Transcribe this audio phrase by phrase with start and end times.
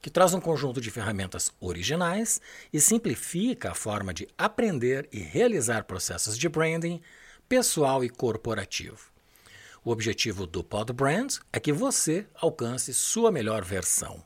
[0.00, 2.40] que traz um conjunto de ferramentas originais
[2.72, 7.00] e simplifica a forma de aprender e realizar processos de branding
[7.48, 9.10] pessoal e corporativo.
[9.84, 14.22] O objetivo do Pod Brand é que você alcance sua melhor versão.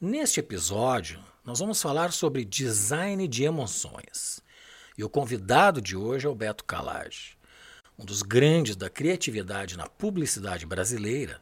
[0.00, 4.40] Neste episódio, nós vamos falar sobre design de emoções.
[4.96, 7.36] E o convidado de hoje é o Beto Calage,
[7.98, 11.40] um dos grandes da criatividade na publicidade brasileira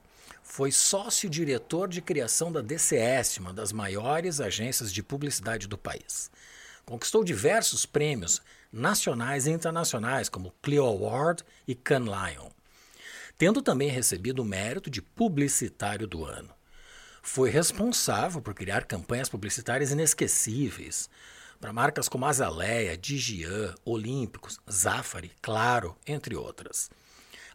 [0.49, 6.31] foi sócio-diretor de criação da DCS, uma das maiores agências de publicidade do país.
[6.87, 8.41] Conquistou diversos prêmios
[8.73, 12.49] nacionais e internacionais, como Clio Award e Cannes Lion,
[13.37, 16.51] tendo também recebido o mérito de publicitário do ano.
[17.23, 21.11] Foi responsável por criar campanhas publicitárias inesquecíveis
[21.61, 26.91] para marcas como Azaleia, Digian, Olímpicos, Zafari, Claro, entre outras.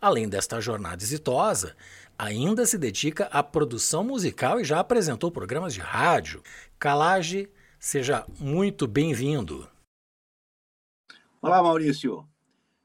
[0.04, 1.78] Além desta jornada exitosa,
[2.18, 6.42] ainda se dedica à produção musical e já apresentou programas de rádio.
[6.80, 9.68] Calage, seja muito bem-vindo.
[11.42, 12.28] Olá, Maurício.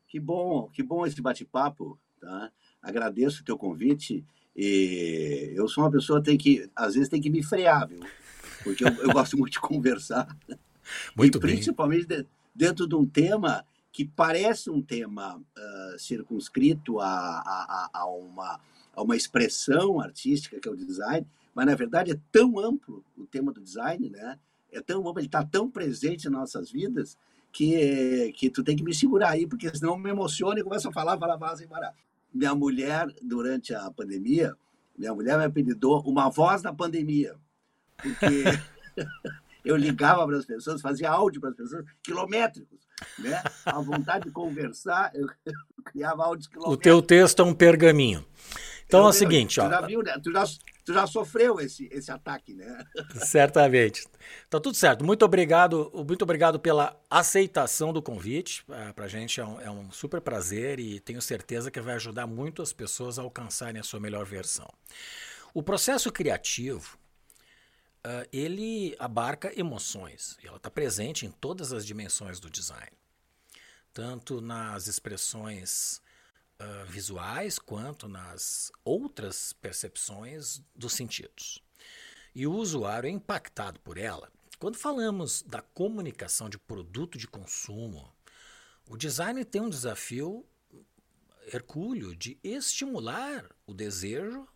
[0.06, 2.50] Que bom, que bom esse bate-papo, tá?
[2.82, 4.24] Agradeço o teu convite
[4.56, 8.00] e eu sou uma pessoa que tem que, às vezes tem que me frear, viu?
[8.64, 10.26] Porque eu, eu gosto muito de conversar.
[11.16, 11.52] Muito e bem.
[11.52, 18.60] principalmente dentro de um tema que parece um tema uh, circunscrito a, a, a, uma,
[18.98, 23.24] a uma expressão artística que é o design, mas na verdade é tão amplo o
[23.26, 24.38] tema do design, né?
[24.72, 27.16] É tão amplo, ele está tão presente nas nossas vidas
[27.52, 30.88] que, que tu tem que me segurar aí, porque senão eu me emociono e começo
[30.88, 31.94] a falar, falar, falar sem parar.
[32.34, 34.54] Minha mulher, durante a pandemia,
[34.96, 37.36] minha mulher me apelidou uma voz da pandemia,
[37.96, 38.44] porque
[39.64, 42.88] eu ligava para as pessoas, fazia áudio para as pessoas, quilométricos
[43.18, 43.42] né?
[43.64, 45.52] A vontade de conversar, eu, eu
[45.84, 48.24] criava áudios O teu texto é um pergaminho.
[48.88, 49.68] Então eu, é o seguinte, tu ó.
[49.68, 50.18] Já viu, né?
[50.22, 50.44] tu, já,
[50.82, 52.82] tu já sofreu esse, esse ataque, né?
[53.22, 54.06] Certamente.
[54.48, 55.04] Então, tudo certo.
[55.04, 58.64] Muito obrigado, muito obrigado pela aceitação do convite.
[58.70, 61.96] É, para a gente é um, é um super prazer e tenho certeza que vai
[61.96, 64.68] ajudar muito as pessoas a alcançarem a sua melhor versão.
[65.52, 66.98] O processo criativo
[68.06, 70.38] uh, ele abarca emoções.
[70.42, 72.92] E ela está presente em todas as dimensões do design,
[73.92, 76.00] tanto nas expressões
[76.60, 81.62] uh, visuais quanto nas outras percepções dos sentidos.
[82.34, 84.30] E o usuário é impactado por ela.
[84.58, 88.12] Quando falamos da comunicação de produto de consumo,
[88.86, 90.44] o design tem um desafio
[91.52, 94.46] hercúleo de estimular o desejo,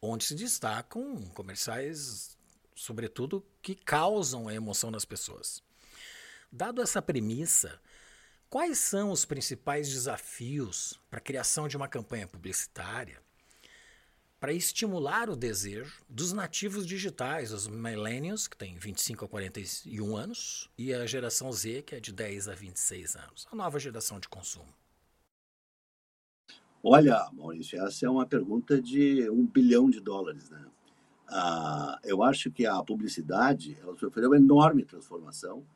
[0.00, 2.36] onde se destacam comerciais
[2.74, 5.62] sobretudo, que causam a emoção nas pessoas.
[6.50, 7.80] Dado essa premissa,
[8.54, 13.20] quais são os principais desafios para a criação de uma campanha publicitária
[14.38, 20.70] para estimular o desejo dos nativos digitais, os millennials, que têm 25 a 41 anos,
[20.78, 24.28] e a geração Z, que é de 10 a 26 anos, a nova geração de
[24.28, 24.72] consumo?
[26.80, 30.64] Olha, Maurício, essa é uma pergunta de um bilhão de dólares, né?
[31.26, 35.66] Ah, eu acho que a publicidade ela sofreu uma enorme transformação,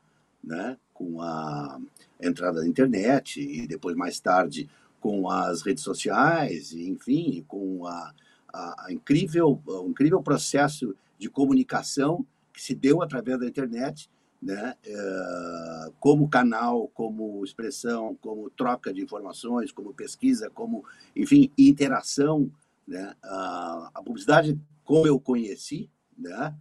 [0.43, 1.81] né, com a
[2.21, 4.69] entrada da internet e depois mais tarde
[5.01, 8.13] com as redes sociais, e, enfim, com a,
[8.53, 14.11] a, a incrível, o incrível processo de comunicação que se deu através da internet,
[14.41, 20.85] né, é, como canal, como expressão, como troca de informações, como pesquisa, como,
[21.15, 22.51] enfim, interação,
[22.87, 24.59] né, a, a publicidade
[24.89, 26.57] como eu conheci, né?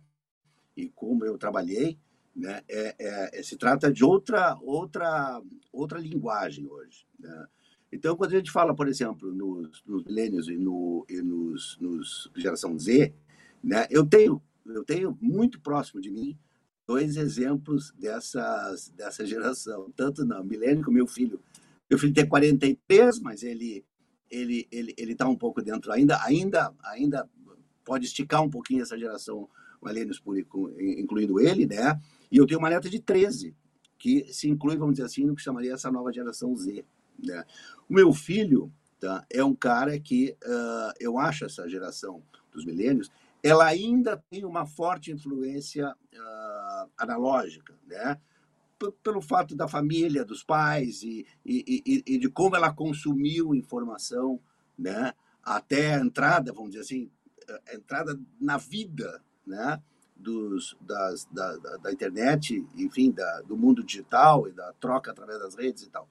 [0.76, 1.98] E como eu trabalhei,
[2.38, 2.62] né?
[2.70, 5.42] É, é, é, se trata de outra outra
[5.74, 7.48] outra linguagem hoje, né?
[7.92, 12.30] Então, quando a gente fala, por exemplo, nos, nos milênios e, no, e nos, nos
[12.36, 13.14] geração Z,
[13.64, 13.88] né?
[13.90, 16.38] Eu tenho eu tenho muito próximo de mim
[16.86, 21.42] dois exemplos dessas dessa geração, tanto na milênio como meu filho.
[21.90, 23.84] Meu filho tem 43, mas ele
[24.30, 27.28] ele ele ele está um pouco dentro ainda ainda ainda
[27.84, 29.50] pode esticar um pouquinho essa geração
[29.82, 30.22] Malenius
[30.78, 32.00] incluindo ele, né?
[32.32, 33.56] E eu tenho uma neta de 13,
[33.98, 36.86] que se inclui, vamos dizer assim, no que chamaria essa nova geração Z.
[37.24, 37.44] Né?
[37.90, 42.22] O meu filho tá, é um cara que uh, eu acho essa geração
[42.52, 43.10] dos milênios,
[43.44, 48.20] ela ainda tem uma forte influência uh, analógica, né?
[48.80, 53.56] P pelo fato da família, dos pais e, e, e, e, de como ela consumiu
[53.56, 54.40] informação,
[54.78, 55.14] né?
[55.42, 57.12] Até a entrada, vamos dizer assim,
[57.70, 59.82] a entrada na vida, né?
[60.20, 65.40] Dos, das, da, da, da internet, enfim, da, do mundo digital e da troca através
[65.40, 66.10] das redes e tal.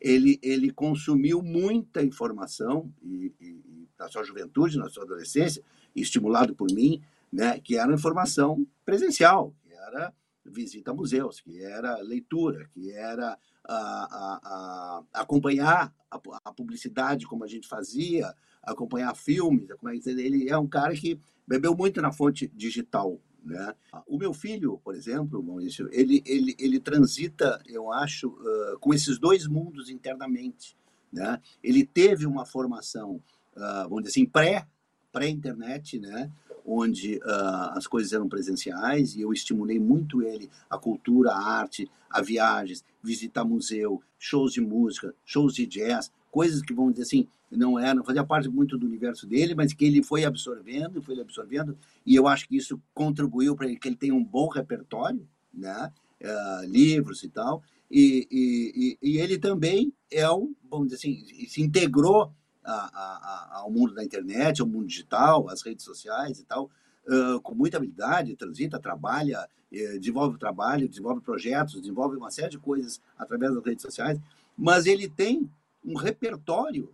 [0.00, 5.62] Ele, ele consumiu muita informação e, e, na sua juventude, na sua adolescência,
[5.94, 10.12] estimulado por mim, né, que era informação presencial, que era
[10.50, 17.26] visita a museus, que era leitura, que era a, a, a acompanhar a, a, publicidade
[17.26, 18.32] como a gente fazia,
[18.62, 19.68] acompanhar filmes.
[20.06, 23.20] Ele é um cara que bebeu muito na fonte digital.
[23.46, 23.72] Né?
[24.08, 29.18] O meu filho, por exemplo, Maurício, ele, ele, ele transita, eu acho, uh, com esses
[29.18, 30.76] dois mundos internamente.
[31.12, 31.40] Né?
[31.62, 33.22] Ele teve uma formação,
[33.56, 34.66] uh, vamos dizer assim, pré
[35.12, 36.30] pré-internet, né?
[36.62, 41.88] onde uh, as coisas eram presenciais e eu estimulei muito ele a cultura, a arte,
[42.10, 47.28] a viagens, visitar museu, shows de música, shows de jazz, coisas que vamos dizer assim
[47.50, 51.76] não eram, fazia parte muito do universo dele, mas que ele foi absorvendo, foi absorvendo
[52.04, 55.92] e eu acho que isso contribuiu para que ele tenha um bom repertório, né?
[56.20, 57.62] Uh, livros e tal.
[57.90, 62.32] E, e, e, e ele também é um, vamos dizer assim, se integrou
[62.64, 66.68] a, a, ao mundo da internet, ao mundo digital, às redes sociais e tal,
[67.06, 72.58] uh, com muita habilidade, transita, trabalha, uh, desenvolve trabalho, desenvolve projetos, desenvolve uma série de
[72.58, 74.18] coisas através das redes sociais,
[74.56, 75.48] mas ele tem
[75.86, 76.92] um repertório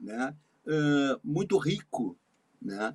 [0.00, 0.34] né,
[0.66, 2.16] uh, muito rico
[2.60, 2.94] né,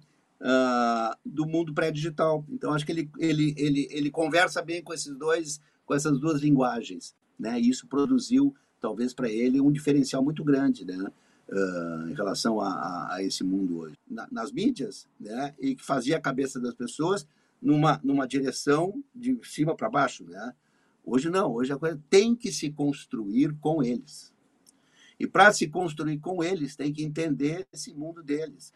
[1.25, 2.45] do mundo pré-digital.
[2.49, 6.41] Então, acho que ele, ele, ele, ele conversa bem com esses dois, com essas duas
[6.41, 7.59] linguagens, né?
[7.59, 11.11] E isso produziu, talvez para ele, um diferencial muito grande, né?
[11.49, 13.97] uh, em relação a, a, a, esse mundo hoje.
[14.09, 17.27] Na, nas mídias, né, e que fazia a cabeça das pessoas
[17.61, 20.23] numa, numa direção de cima para baixo.
[20.25, 20.53] Né?
[21.03, 24.33] Hoje não, hoje a coisa tem que se construir com eles.
[25.19, 28.73] E para se construir com eles, tem que entender esse mundo deles.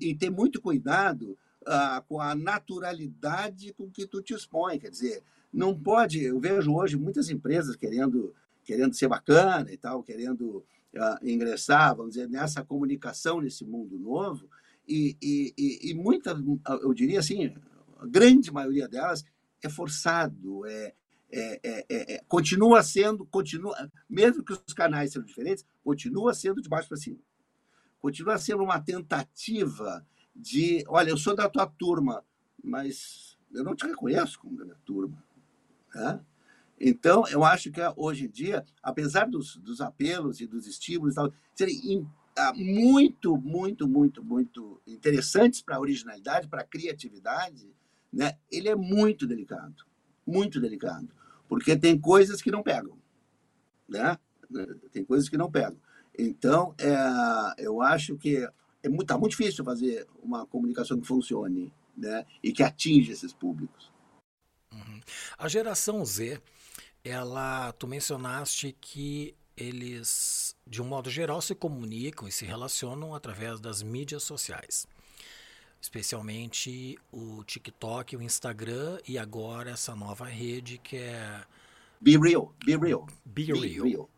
[0.00, 4.78] E ter muito cuidado uh, com a naturalidade com que tu te expõe.
[4.78, 5.22] Quer dizer,
[5.52, 6.22] não pode.
[6.22, 8.34] Eu vejo hoje muitas empresas querendo,
[8.64, 14.48] querendo ser bacana e tal, querendo uh, ingressar, vamos dizer, nessa comunicação nesse mundo novo,
[14.88, 16.36] e, e, e, e muita,
[16.80, 17.52] eu diria assim,
[17.98, 19.24] a grande maioria delas
[19.62, 20.94] é forçado, é,
[21.38, 26.62] é, é, é, é continua sendo, continua, mesmo que os canais sejam diferentes, continua sendo
[26.62, 27.18] de baixo para cima.
[28.00, 32.24] Continua sendo uma tentativa de, olha, eu sou da tua turma,
[32.62, 35.22] mas eu não te reconheço como da minha turma.
[35.94, 36.20] Né?
[36.78, 41.32] Então, eu acho que hoje em dia, apesar dos, dos apelos e dos estímulos tal,
[41.54, 42.06] serem
[42.36, 47.74] ah, muito, muito, muito, muito interessantes para a originalidade, para a criatividade,
[48.12, 48.36] né?
[48.50, 49.84] ele é muito delicado,
[50.26, 51.08] muito delicado,
[51.48, 52.96] porque tem coisas que não pegam,
[53.88, 54.18] né?
[54.92, 55.78] Tem coisas que não pegam.
[56.18, 58.48] Então, é, eu acho que
[58.82, 62.24] é muito, tá muito difícil fazer uma comunicação que funcione, né?
[62.42, 63.90] E que atinja esses públicos.
[64.72, 65.00] Uhum.
[65.38, 66.40] A geração Z
[67.08, 73.60] ela, tu mencionaste que eles, de um modo geral, se comunicam e se relacionam através
[73.60, 74.86] das mídias sociais.
[75.86, 81.44] Especialmente o TikTok, o Instagram e agora essa nova rede que é.
[82.00, 82.52] Be Real.
[82.64, 83.06] Be Real.
[83.24, 83.84] Be, Be real.
[83.84, 84.10] real.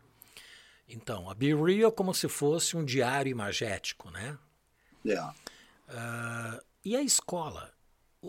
[0.87, 4.35] Então, a Be Real é como se fosse um diário imagético, né?
[5.05, 5.35] Yeah.
[5.87, 7.71] Uh, e a escola?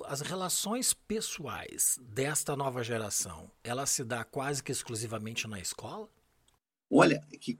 [0.04, 6.08] as relações pessoais desta nova geração, ela se dá quase que exclusivamente na escola?
[6.88, 7.58] Olha, que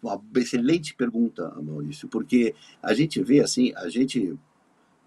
[0.00, 4.38] uma excelente pergunta, Maurício, porque a gente vê assim, a gente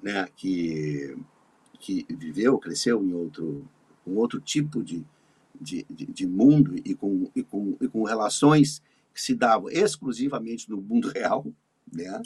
[0.01, 1.17] né, que,
[1.79, 3.67] que viveu, cresceu em outro,
[4.05, 5.05] um outro tipo de,
[5.59, 8.81] de, de, mundo e com, e, com, e com relações
[9.13, 11.45] que se davam exclusivamente no mundo real,
[11.91, 12.21] né?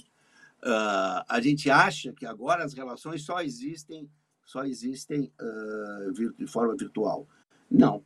[0.61, 4.09] Uh, a gente acha que agora as relações só existem
[4.49, 7.27] só existem uh, de forma virtual.
[7.69, 8.03] Não.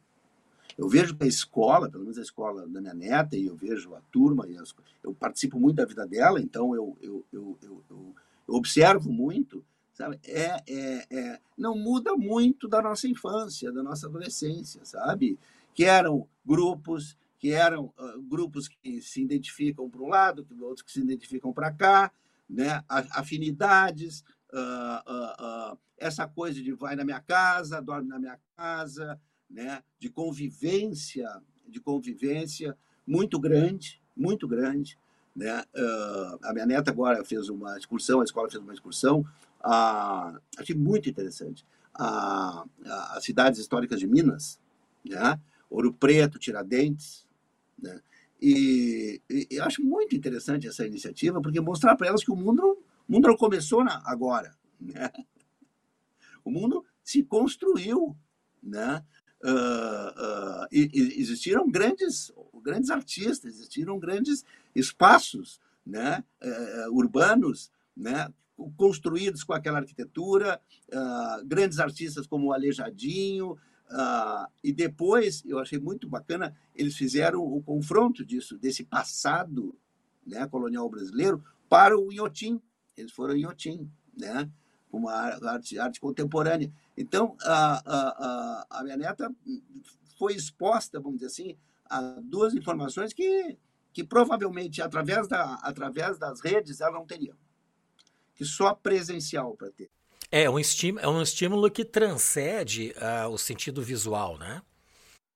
[0.78, 3.96] Eu vejo que a escola, pelo menos a escola da minha neta, e eu vejo
[3.96, 7.84] a turma, e as, eu participo muito da vida dela, então eu, eu, eu, eu,
[7.90, 8.16] eu
[8.48, 10.20] observo muito, sabe?
[10.24, 15.40] É, é, é, não muda muito da nossa infância, da nossa adolescência, sabe?
[15.74, 20.82] Que eram grupos, que eram uh, grupos que se identificam para um lado, que outros
[20.82, 22.12] que se identificam para cá,
[22.50, 22.84] né?
[22.88, 24.24] afinidades,
[24.54, 29.20] uh, uh, essa coisa de vai na minha casa, dorme na minha casa,
[29.50, 29.84] né?
[30.00, 31.30] de convivência,
[31.68, 34.98] de convivência muito grande, muito grande.
[35.36, 35.64] Né?
[35.76, 39.22] Uh, a minha neta agora fez uma excursão, a escola fez uma excursão,
[39.62, 41.66] uh, achei muito interessante.
[41.96, 42.66] a,
[43.16, 44.60] as cidades históricas de Minas,
[45.06, 45.40] né?
[45.70, 47.26] Ouro Preto, Tiradentes,
[47.82, 48.00] né?
[48.46, 53.12] E, e, acho muito interessante essa iniciativa, porque mostrar para elas que o mundo, o
[53.12, 54.54] mundo não começou na, agora.
[54.82, 55.10] Né?
[56.44, 58.18] O mundo se construiu.
[58.62, 59.02] Né?
[59.42, 62.34] Uh, uh, e, e existiram grandes,
[62.64, 64.44] grandes artistas, existiram grandes
[64.76, 66.24] espaços né?
[66.42, 68.34] Uh, urbanos né?
[68.78, 70.62] construídos com aquela arquitetura,
[71.44, 73.58] grandes artistas como o Alejadinho,
[73.94, 79.78] Uh, e depois, eu achei muito bacana, eles fizeram o confronto disso, desse passado
[80.26, 82.60] né, colonial brasileiro, para o Inhotim.
[82.98, 84.50] Eles foram Inhotim, né,
[84.92, 86.72] uma arte, arte contemporânea.
[86.98, 89.32] Então, a, a, a, minha neta
[90.18, 91.58] foi exposta, vamos dizer assim,
[91.94, 93.58] a duas informações que,
[93.92, 97.36] que provavelmente, através, da, através das redes, ela não teria.
[98.36, 99.90] Que só presencial para ter.
[100.32, 104.64] É um estímulo, é um estímulo que transcende uh, o sentido visual, né?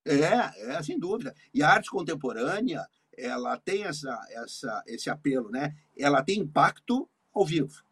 [0.04, 1.36] É, é, sem dúvida.
[1.54, 5.76] E a arte contemporânea, ela tem essa, essa, esse apelo, né?
[5.96, 7.84] Ela tem impacto ao vivo,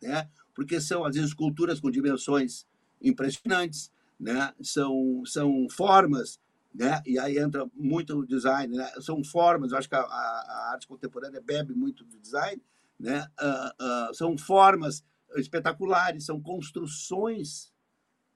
[0.00, 0.28] né?
[0.54, 2.66] Porque são, às vezes, esculturas com dimensões
[3.00, 4.54] impressionantes, né?
[4.62, 6.38] São, são formas,
[6.74, 7.02] né?
[7.06, 8.90] E aí entra muito o design, né?
[9.00, 12.62] São formas, eu acho que a, a arte contemporânea bebe muito do design,
[12.98, 13.26] né?
[13.40, 15.04] Uh, uh, são formas
[15.36, 17.72] espetaculares, são construções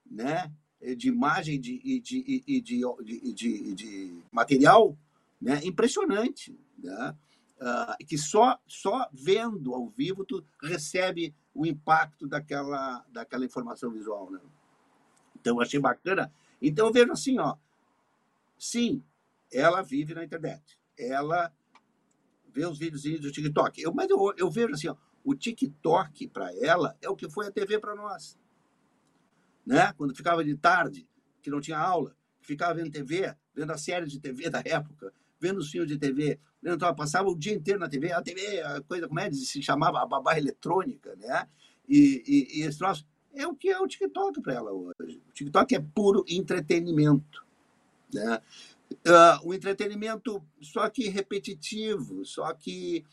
[0.09, 0.51] né,
[0.97, 2.61] de imagem de, e de, de,
[3.03, 4.97] de, de, de, material
[5.39, 7.15] né, impressionante, né,
[7.61, 14.31] uh, que só, só vendo ao vivo tu recebe o impacto daquela, daquela informação visual.
[14.31, 14.39] Né?
[15.39, 16.31] Então, achei bacana.
[16.61, 17.55] Então, eu vejo assim, ó,
[18.57, 19.03] sim,
[19.51, 21.53] ela vive na internet, ela
[22.53, 26.55] vê os vídeos do TikTok, eu, mas eu, eu vejo assim, ó, o TikTok para
[26.57, 28.37] ela é o que foi a TV para nós.
[29.65, 29.91] Né?
[29.97, 31.07] Quando ficava de tarde,
[31.41, 35.57] que não tinha aula, ficava vendo TV, vendo a série de TV da época, vendo
[35.57, 39.07] os filmes de TV, então, passava o dia inteiro na TV, a TV, a coisa,
[39.07, 41.47] como é, se chamava a babá eletrônica, né?
[41.87, 45.21] E, e, e esse troço é o que é o TikTok para ela hoje.
[45.29, 47.45] O TikTok é puro entretenimento,
[48.13, 48.41] né?
[49.05, 53.03] Uh, o entretenimento só que repetitivo, só que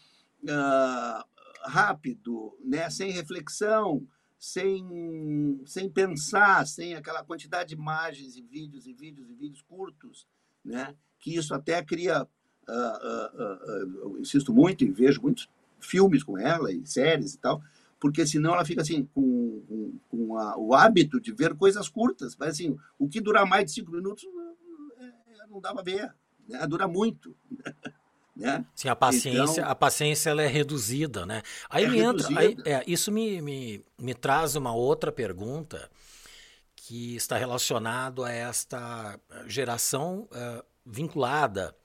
[0.44, 1.24] uh,
[1.64, 2.88] rápido, né?
[2.90, 4.06] sem reflexão,
[4.38, 10.28] sem, sem pensar, sem aquela quantidade de imagens e vídeos e vídeos e vídeos curtos,
[10.64, 10.94] né?
[11.18, 15.48] que isso até cria, uh, uh, insisto muito e vejo muitos
[15.80, 17.62] filmes com ela e séries e tal,
[17.98, 22.36] porque senão ela fica assim com, com, com a, o hábito de ver coisas curtas,
[22.36, 24.24] mas assim, o que durar mais de cinco minutos
[25.54, 26.14] não dá para ver,
[26.48, 26.66] né?
[26.66, 27.34] dura muito.
[28.36, 28.66] Né?
[28.74, 31.40] Sim, a paciência, então, a paciência ela é reduzida, né?
[31.70, 35.88] Aí é me entra, aí, é, isso me, me, me traz uma outra pergunta
[36.74, 41.76] que está relacionado a esta geração uh, vinculada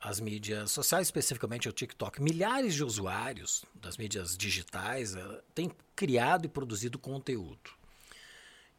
[0.00, 2.20] às mídias sociais, especificamente ao TikTok.
[2.20, 7.70] Milhares de usuários das mídias digitais uh, têm criado e produzido conteúdo.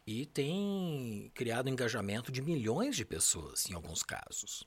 [0.06, 4.66] E têm criado engajamento de milhões de pessoas, em alguns casos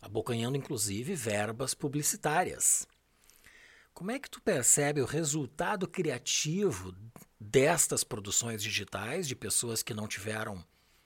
[0.00, 2.86] abocanhando inclusive verbas publicitárias.
[3.92, 6.94] Como é que tu percebe o resultado criativo
[7.40, 10.64] destas produções digitais de pessoas que não tiveram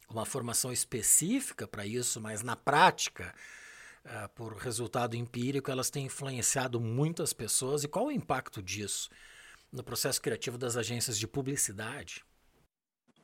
[0.09, 3.35] uma formação específica para isso, mas na prática,
[4.05, 9.09] uh, por resultado empírico, elas têm influenciado muitas pessoas e qual o impacto disso
[9.71, 12.23] no processo criativo das agências de publicidade?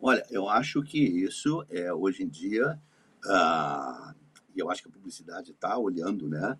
[0.00, 2.80] Olha, eu acho que isso é hoje em dia
[3.24, 4.14] uh,
[4.54, 6.56] e eu acho que a publicidade está olhando né,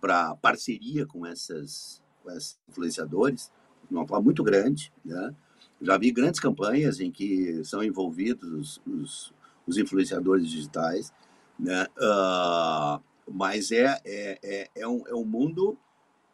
[0.00, 3.50] para parceria com, essas, com esses influenciadores,
[3.90, 4.92] uma forma muito grande.
[5.04, 5.34] Né?
[5.80, 9.32] Já vi grandes campanhas em que são envolvidos os,
[9.66, 11.12] os influenciadores digitais,
[11.58, 11.86] né?
[11.98, 13.00] Uh,
[13.32, 15.78] mas é, é, é, é, um, é um mundo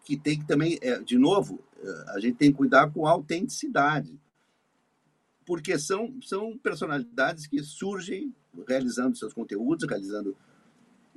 [0.05, 1.61] que tem que também, é, de novo,
[2.09, 4.19] a gente tem que cuidar com a autenticidade,
[5.47, 8.35] porque são, são personalidades que surgem
[8.69, 10.37] realizando seus conteúdos, realizando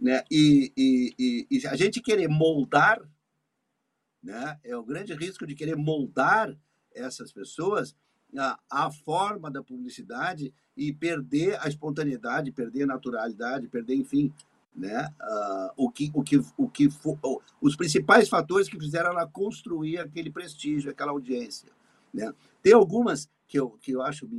[0.02, 0.24] né?
[0.32, 3.02] E, e, e, e, a gente querer moldar,
[4.24, 4.58] né?
[4.64, 6.56] é o grande risco de querer moldar
[6.96, 7.96] essas pessoas
[8.38, 14.32] a, a forma da publicidade e perder a espontaneidade, perder a naturalidade, perder, enfim,
[14.74, 15.10] né?
[15.20, 17.20] Uh, o que, o que, o que for,
[17.62, 21.70] os principais fatores que fizeram ela construir aquele prestígio, aquela audiência.
[22.14, 22.32] Né?
[22.62, 24.30] Tem algumas que eu, que eu acho,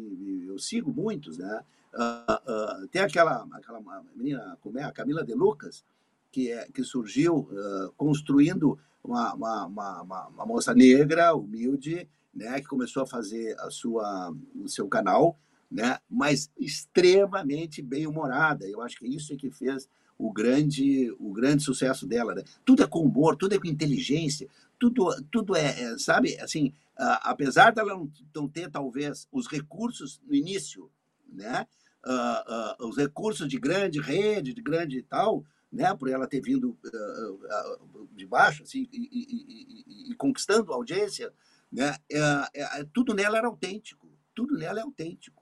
[0.47, 1.62] eu sigo muitos, né?
[1.93, 3.83] Uh, uh, tem aquela, aquela
[4.14, 5.85] menina, como é, a Camila de Lucas,
[6.31, 12.67] que, é, que surgiu uh, construindo uma, uma, uma, uma, moça negra, humilde, né, que
[12.67, 15.37] começou a fazer a sua, o seu canal
[15.71, 15.99] né?
[16.09, 18.67] mas extremamente bem-humorada.
[18.67, 19.88] Eu acho que isso é que fez
[20.21, 22.35] o grande, o grande sucesso dela.
[22.35, 22.45] Né?
[22.65, 24.49] Tudo é com humor, tudo é com inteligência,
[24.79, 30.35] tudo, tudo é, é sabe, assim, apesar dela não, não ter, talvez, os recursos no
[30.35, 30.91] início,
[31.33, 31.67] né?
[32.05, 36.71] Uh, uh, os recursos de grande rede, de grande tal, né, por ela ter vindo
[36.71, 41.31] uh, de baixo assim, e, e, e, e conquistando a audiência,
[41.71, 45.39] né, é, é, tudo nela era autêntico, tudo nela é autêntico,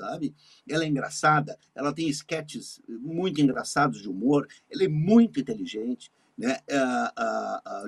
[0.00, 0.34] sabe?
[0.68, 6.58] Ela é engraçada, ela tem sketches muito engraçados de humor, ela é muito inteligente, né?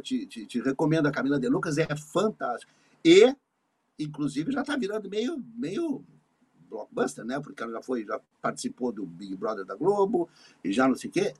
[0.03, 2.73] te, te, te, recomendo a Camila De Lucas, é fantástica.
[3.05, 3.35] E,
[3.99, 6.05] inclusive, já está virando meio, meio
[6.69, 7.41] blockbuster, né?
[7.41, 10.29] Porque ela já foi, já participou do Big Brother da Globo
[10.63, 11.35] e já não sei o quê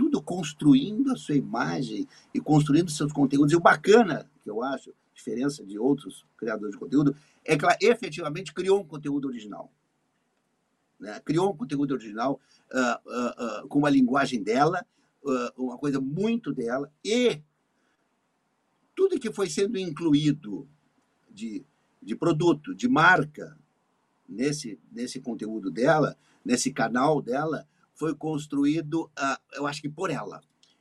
[0.00, 3.52] tudo construindo a sua imagem e construindo seus conteúdos.
[3.52, 7.76] E o bacana, que eu acho, diferença de outros criadores de conteúdo, é que ela
[7.82, 9.70] efetivamente criou um conteúdo original.
[11.00, 11.18] Né?
[11.24, 12.38] Criou um conteúdo original
[12.72, 14.84] uh, uh, uh, com uma linguagem dela,
[15.56, 17.42] uma coisa muito dela, e
[18.96, 20.66] tudo que foi sendo incluído
[21.30, 21.62] de,
[22.02, 23.54] de produto, de marca,
[24.26, 29.10] nesse, nesse conteúdo dela, nesse canal dela, foi construído,
[29.52, 30.40] eu acho que por ela.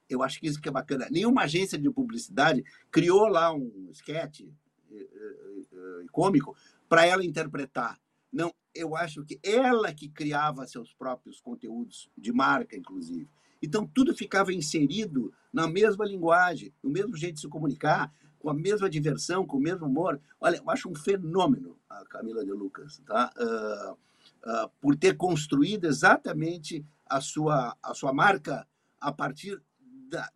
[0.09, 1.07] Eu acho que isso que é bacana.
[1.11, 6.57] Nenhuma agência de publicidade criou lá um sketch uh, uh, cômico
[6.89, 7.99] para ela interpretar.
[8.33, 13.29] Não, eu acho que ela que criava seus próprios conteúdos de marca, inclusive.
[13.61, 18.53] Então, tudo ficava inserido na mesma linguagem, no mesmo jeito de se comunicar, com a
[18.53, 20.19] mesma diversão, com o mesmo humor.
[20.39, 23.33] Olha, eu acho um fenômeno a Camila de Lucas, tá?
[23.38, 28.67] Uh, uh, por ter construído exatamente a sua, a sua marca
[29.01, 29.62] a partir,
[30.10, 30.32] da,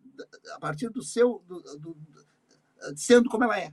[0.54, 1.42] a partir do seu.
[1.46, 1.96] Do, do,
[2.96, 3.72] sendo como ela é,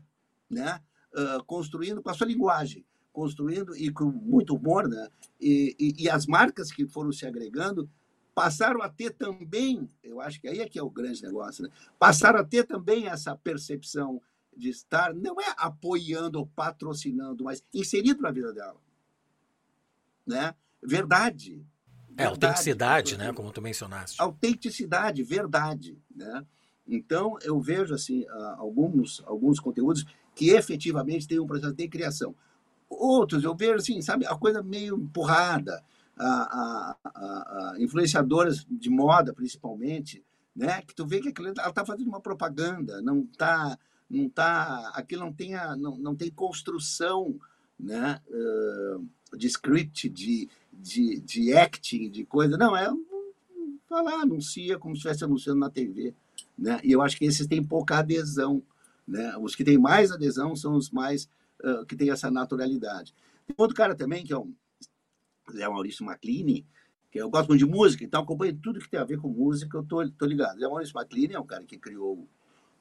[0.50, 0.82] né?
[1.14, 5.08] Uh, construindo com a sua linguagem, construindo e com muito humor, né?
[5.40, 7.90] E, e, e, as marcas que foram se agregando
[8.34, 11.70] passaram a ter também, eu acho que aí é que é o grande negócio, né?
[12.00, 14.22] Passaram a ter também essa percepção
[14.56, 18.80] de estar, não é apoiando ou patrocinando, mas inserido na vida dela,
[20.26, 20.56] né?
[20.82, 21.64] Verdade,
[22.18, 23.32] é, autenticidade, né?
[23.34, 24.22] Como tu mencionaste.
[24.22, 26.46] Autenticidade, verdade, né?
[26.88, 28.26] Então, eu vejo, assim,
[28.58, 32.36] alguns, alguns conteúdos que efetivamente têm um processo de criação.
[32.94, 35.84] Outros, eu vejo, assim, sabe, a coisa meio empurrada.
[36.18, 40.24] A, a, a, influenciadoras de moda, principalmente,
[40.56, 40.82] né?
[40.82, 43.78] Que tu vê que aquilo, ela está fazendo uma propaganda, não está...
[44.14, 47.40] Não tá, aquilo não tem, a, não, não tem construção
[47.80, 52.58] né, uh, de script, de, de, de acting, de coisa.
[52.58, 52.92] Não, é
[53.92, 56.14] falar, anuncia como se estivesse anunciando na TV.
[56.58, 56.80] Né?
[56.84, 58.64] E eu acho que esses têm pouca adesão.
[59.06, 59.36] Né?
[59.38, 61.30] Os que têm mais adesão são os mais
[61.88, 63.14] que têm essa naturalidade.
[63.46, 64.50] Tem outro cara também, que é o
[65.52, 66.66] Zé Maurício Maclini,
[67.12, 69.78] que eu gosto muito de música, então acompanho tudo que tem a ver com música,
[69.78, 70.60] eu tô, tô ligado.
[70.60, 72.28] Zé Maurício Maclini é um cara que criou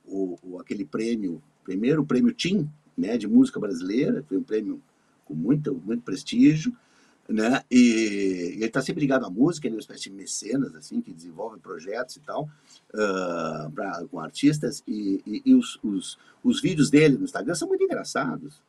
[0.04, 4.80] o, o, aquele prêmio, primeiro o prêmio TIM, né, de música brasileira, foi um prêmio
[5.24, 6.76] com muito, muito prestígio
[7.30, 7.62] né?
[7.70, 11.12] E, ele está sempre ligado à música, ele é uma espécie de mecenas, assim, que
[11.12, 12.50] desenvolve projetos e tal,
[12.92, 17.68] uh, pra, com artistas, e, e, e os, os, os, vídeos dele no Instagram são
[17.68, 18.60] muito engraçados,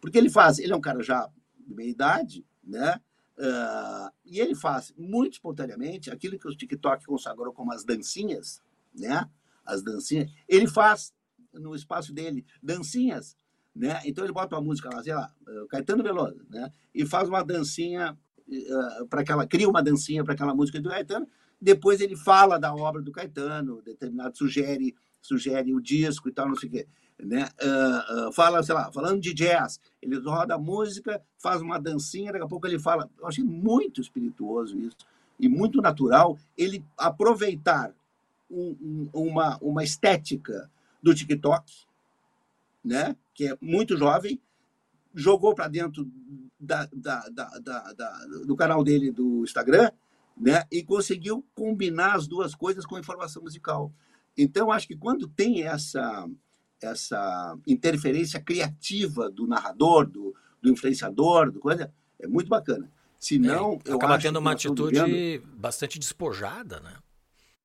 [0.00, 3.00] porque ele faz, ele é um cara já de meia idade, né?
[3.38, 8.60] Uh, e ele faz muito espontaneamente aquilo que o TikTok consagrou como as dancinhas,
[8.94, 9.28] né?
[9.64, 10.30] As dancinhas.
[10.48, 11.14] Ele faz
[11.52, 13.36] no espaço dele dancinhas
[13.74, 14.00] né?
[14.04, 16.70] Então ele bota uma música lá, sei lá, eh, Caetano Veloso, né?
[16.94, 20.88] E faz uma dancinha uh, eh, para aquela, cria uma dancinha para aquela música do
[20.88, 21.26] Caetano.
[21.60, 26.56] Depois ele fala da obra do Caetano, determinado sugere, sugere o disco e tal, não
[26.56, 26.88] sei o quê,
[27.22, 27.48] né?
[27.62, 32.44] Uh, uh, fala, sei lá, falando de jazz, ele roda música, faz uma dancinha, daqui
[32.44, 33.10] a pouco ele fala.
[33.18, 34.96] Eu achei muito espirituoso isso
[35.38, 37.92] e muito natural ele aproveitar
[38.50, 40.70] um, um, uma, uma estética
[41.02, 41.72] do TikTok,
[42.84, 43.16] né?
[43.34, 44.38] que é muito jovem,
[45.14, 46.06] jogou para dentro
[46.58, 49.90] da, da, da, do canal dele do Instagram,
[50.36, 50.64] né?
[50.70, 53.92] E conseguiu combinar as duas coisas com informação musical.
[54.36, 56.28] Então, acho que quando tem essa
[56.82, 62.90] essa interferência criativa do narrador, do, do influenciador, do coisa, é muito bacana.
[63.18, 65.46] Se não, é, acaba tendo uma atitude vivendo...
[65.56, 66.96] bastante despojada, né?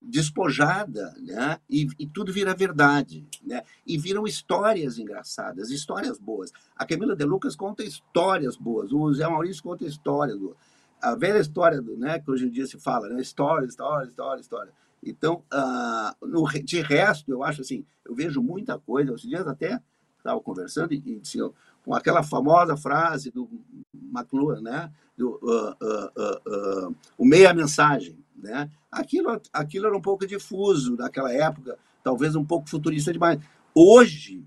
[0.08, 1.60] despojada, né?
[1.70, 3.64] E, e, tudo vira verdade, né?
[3.86, 6.52] E viram histórias engraçadas, histórias boas.
[6.76, 10.58] A Camila De Lucas conta histórias boas, o Zé Maurício conta histórias boas.
[11.02, 12.20] A velha história, do, né?
[12.20, 13.20] Que hoje em dia se fala, né?
[13.20, 14.74] História, história, história, história.
[15.06, 19.14] Então, uh, no, de resto, eu acho assim, eu vejo muita coisa.
[19.14, 19.80] Esses dias até
[20.18, 21.40] estava conversando e, e assim,
[21.84, 23.48] com aquela famosa frase do
[23.94, 24.92] McLuhan, né?
[25.18, 28.70] do, uh, uh, o meia mensagem, né?
[28.92, 33.40] Aquilo, aquilo era um pouco difuso naquela época, talvez um pouco futurista demais.
[33.74, 34.46] Hoje,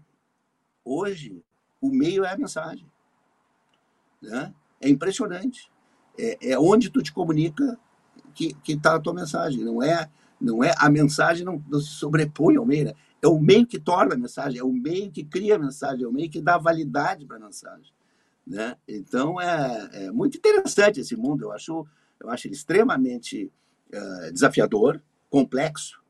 [0.84, 1.42] hoje,
[1.80, 2.86] o meio é a mensagem.
[4.20, 4.52] Né?
[4.80, 5.70] É impressionante.
[6.18, 7.78] É, é onde tu te comunica
[8.34, 9.64] que está a tua mensagem.
[9.64, 10.08] Não é,
[10.40, 12.86] não é a mensagem não, não se sobrepõe ao meio.
[12.86, 12.94] Né?
[13.20, 16.08] É o meio que torna a mensagem, é o meio que cria a mensagem, é
[16.08, 17.92] o meio que dá validade para a mensagem.
[18.46, 18.76] Né?
[18.86, 21.44] Então é, é, muito interessante esse mundo.
[21.44, 21.86] Eu acho,
[22.20, 23.52] eu acho ele extremamente
[23.92, 26.00] uh, desafiador, complexo.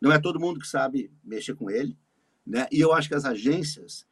[0.00, 1.96] Não é todo mundo que sabe mexer com ele,
[2.46, 2.66] né?
[2.70, 4.06] E eu acho que as agências,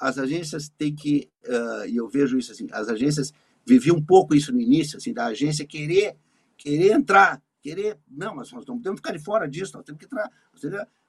[0.00, 3.32] as agências têm que, uh, e eu vejo isso assim, as agências
[3.64, 6.16] viviam um pouco isso no início, assim, da agência querer,
[6.56, 9.98] querer entrar, querer, não, mas nós não temos que ficar de fora disso, nós temos
[9.98, 10.30] que entrar,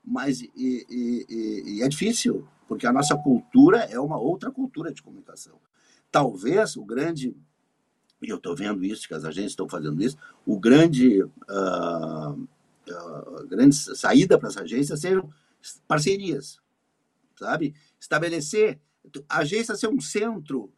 [0.04, 4.92] mas e, e, e, e é difícil, porque a nossa cultura é uma outra cultura
[4.92, 5.60] de comunicação.
[6.12, 7.36] Talvez o grande
[8.22, 13.48] e eu estou vendo isso, que as agências estão fazendo isso, o grande, uh, uh,
[13.48, 15.30] grande saída para as agências sejam
[15.88, 16.60] parcerias,
[17.38, 17.74] sabe?
[18.00, 18.80] Estabelecer,
[19.28, 20.72] a agência ser um centro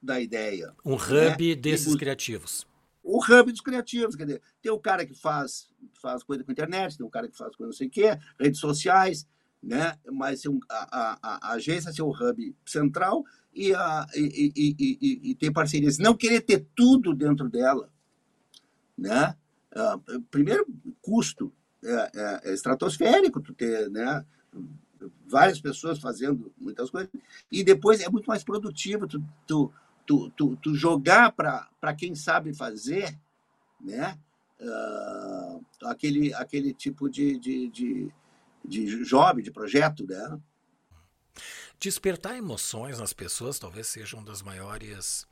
[0.00, 0.74] da ideia.
[0.84, 1.54] Um hub né?
[1.56, 2.66] desses e, criativos.
[3.04, 5.68] O hub dos criativos, quer dizer, tem o cara que faz,
[6.00, 8.58] faz coisa com internet, tem o cara que faz coisa não sei o quê, redes
[8.58, 9.28] sociais,
[9.62, 9.98] né?
[10.10, 15.34] Mas a, a, a agência ser o hub central e, a, e, e, e, e,
[15.34, 15.98] ter parcerias.
[15.98, 17.90] Não querer ter tudo dentro dela.
[18.96, 19.36] Né?
[19.72, 20.66] Uh, primeiro,
[21.00, 24.24] custo é, é, é, estratosférico tu ter né?
[25.26, 27.10] várias pessoas fazendo muitas coisas.
[27.50, 29.72] E depois é muito mais produtivo tu, tu,
[30.06, 33.18] tu, tu, tu jogar para quem sabe fazer
[33.84, 34.18] né?
[34.60, 38.12] Uh, aquele, aquele tipo de, de, de,
[38.64, 40.06] de job, de projeto.
[40.06, 40.40] Né?
[41.78, 45.26] Despertar emoções nas pessoas talvez seja um das maiores.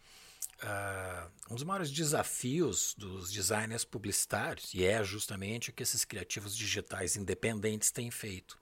[0.63, 6.57] Uh, um dos maiores desafios dos designers publicitários, e é justamente o que esses criativos
[6.57, 8.57] digitais independentes têm feito.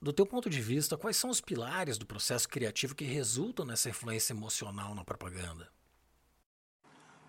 [0.00, 3.88] Do teu ponto de vista, quais são os pilares do processo criativo que resultam nessa
[3.88, 5.68] influência emocional na propaganda?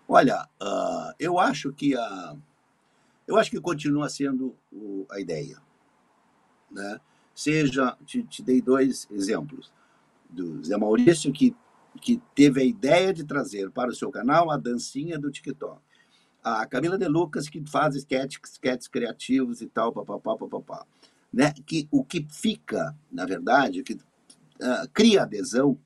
[0.06, 2.36] Olha, uh, eu acho que a,
[3.26, 5.60] eu acho que continua sendo o, a ideia,
[6.70, 7.00] né?
[7.34, 9.72] seja, te, te dei dois exemplos,
[10.28, 11.56] do Zé Maurício, que,
[12.00, 15.80] que teve a ideia de trazer para o seu canal a dancinha do TikTok.
[16.42, 20.86] A Camila De Lucas, que faz sketches, sketches criativos e tal, papapá, papapá.
[21.32, 21.52] Né?
[21.66, 25.78] Que, o que fica, na verdade, que uh, cria adesão,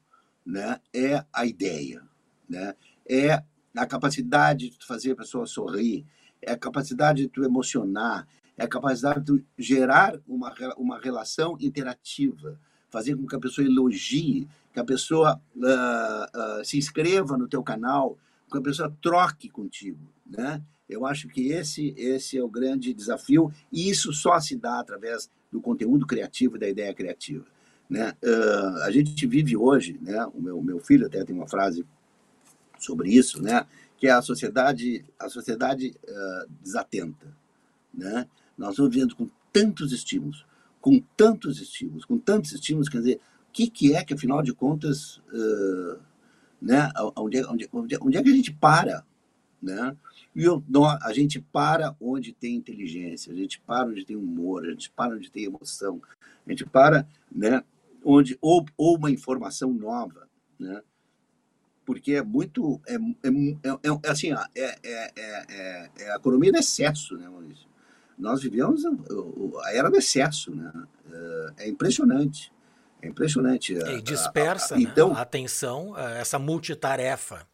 [0.45, 0.81] né?
[0.93, 2.03] é a ideia,
[2.49, 2.75] né?
[3.09, 3.43] é
[3.77, 6.07] a capacidade de fazer a pessoa sorrir,
[6.41, 8.27] é a capacidade de tu emocionar,
[8.57, 14.49] é a capacidade de gerar uma, uma relação interativa, fazer com que a pessoa elogie,
[14.73, 18.17] que a pessoa uh, uh, se inscreva no teu canal,
[18.51, 20.63] que a pessoa troque contigo, né?
[20.89, 25.31] Eu acho que esse, esse é o grande desafio e isso só se dá através
[25.51, 27.45] do conteúdo criativo e da ideia criativa.
[27.89, 28.15] Né?
[28.23, 30.25] Uh, a gente vive hoje, né?
[30.27, 31.87] o meu, meu filho até tem uma frase
[32.79, 33.67] sobre isso, né?
[33.97, 37.27] que é a sociedade, a sociedade uh, desatenta.
[37.93, 38.27] Né?
[38.59, 40.45] Nós estamos vivendo com tantos estímulos,
[40.81, 44.53] com tantos estímulos, com tantos estímulos, quer dizer, o que, que é que, afinal de
[44.53, 45.99] contas, uh,
[46.61, 49.05] né, onde, é, onde, onde, onde é que a gente para?
[49.63, 49.97] Né?
[50.35, 50.63] E eu,
[51.03, 55.15] a gente para onde tem inteligência, a gente para onde tem humor, a gente para
[55.15, 56.01] onde tem emoção,
[56.47, 57.63] a gente para né,
[58.05, 60.83] onde ou, ou uma informação nova, né?
[61.85, 66.59] porque é muito é, é, é, é assim é, é, é, é, a economia do
[66.59, 67.69] excesso, né, Maurício?
[68.19, 68.85] nós vivemos
[69.65, 70.73] a era do excesso, né?
[71.13, 72.53] É, é impressionante.
[73.03, 73.75] É impressionante.
[73.75, 74.85] E dispersa a, a, né?
[74.85, 77.47] então, a atenção, essa multitarefa.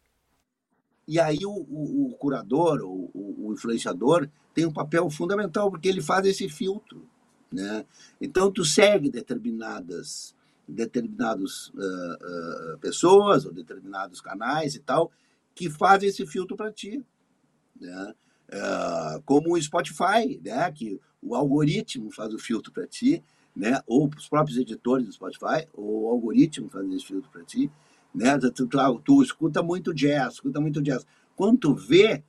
[1.07, 6.01] E aí o, o, o curador, o, o, influenciador, tem um papel fundamental, porque ele
[6.01, 7.05] faz esse filtro.
[7.51, 7.85] Né?
[8.19, 10.35] Então, tu segue determinadas
[10.67, 15.11] determinadas uh, uh, pessoas ou determinados canais e tal
[15.53, 17.03] que fazem esse filtro para ti.
[17.77, 18.13] Né?
[18.51, 23.23] uh, como o Spotify, né, que o algoritmo faz o filtro para ti,
[23.55, 27.71] né, ou os próprios editores do Spotify, ou o algoritmo faz esse filtro para ti,
[28.13, 31.05] né, tu, tu, tu, escuta muito jazz, escuta muito jazz.
[31.35, 32.23] Quando tu vê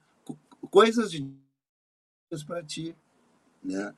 [0.70, 1.28] coisas de
[2.46, 2.96] para ti,
[3.62, 3.94] né?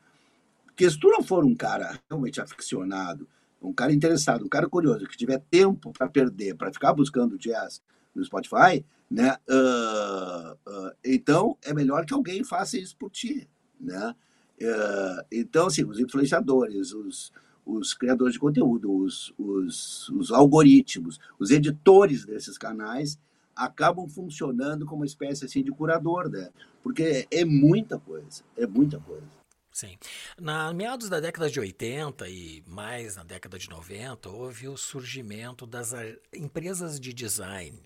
[0.64, 3.28] Porque se tu não for um cara realmente aficionado,
[3.62, 7.80] um cara interessado, um cara curioso, que tiver tempo para perder, para ficar buscando jazz
[8.12, 9.36] no Spotify, né?
[9.48, 13.48] Uh, uh, então, é melhor que alguém faça isso por ti.
[13.80, 14.14] Né?
[14.60, 17.32] Uh, então, assim, os influenciadores, os,
[17.64, 23.18] os criadores de conteúdo, os, os, os algoritmos, os editores desses canais
[23.56, 26.50] acabam funcionando como uma espécie assim de curador, né?
[26.82, 29.26] Porque é muita coisa, é muita coisa.
[29.72, 29.96] Sim.
[30.40, 35.66] Na meados da década de 80 e mais na década de 90, houve o surgimento
[35.66, 35.92] das
[36.32, 37.82] empresas de design.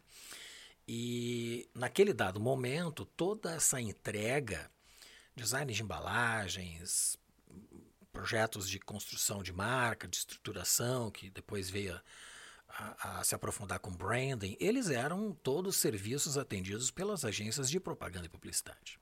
[0.86, 4.70] E naquele dado momento, toda essa entrega,
[5.36, 7.18] design de embalagens,
[8.18, 12.00] projetos de construção de marca, de estruturação, que depois veio
[12.68, 18.26] a, a, se aprofundar com branding, eles eram todos serviços atendidos pelas agências de propaganda
[18.26, 18.98] e publicidade.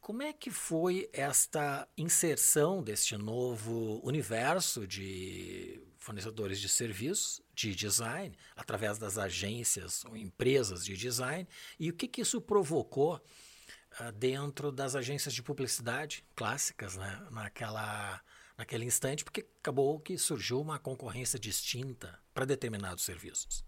[0.00, 8.38] Como é que foi esta inserção deste novo universo de fornecedores de serviços de design
[8.54, 11.48] através das agências ou empresas de design
[11.80, 17.26] e o que, que isso provocou uh, dentro das agências de publicidade clássicas, né?
[17.32, 18.22] naquela,
[18.56, 23.64] naquele instante, porque acabou que surgiu uma concorrência distinta para determinados serviços.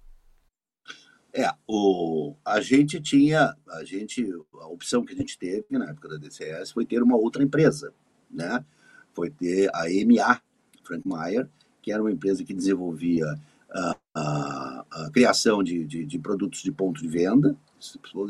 [1.32, 6.08] É, o, a gente tinha, a gente, a opção que a gente teve na época
[6.08, 7.92] da DCS foi ter uma outra empresa,
[8.30, 8.64] né?
[9.12, 10.40] Foi ter a MA,
[10.82, 11.48] Frank Meyer,
[11.82, 13.26] que era uma empresa que desenvolvia
[13.70, 17.54] a, a, a criação de, de, de, produtos de ponto de venda,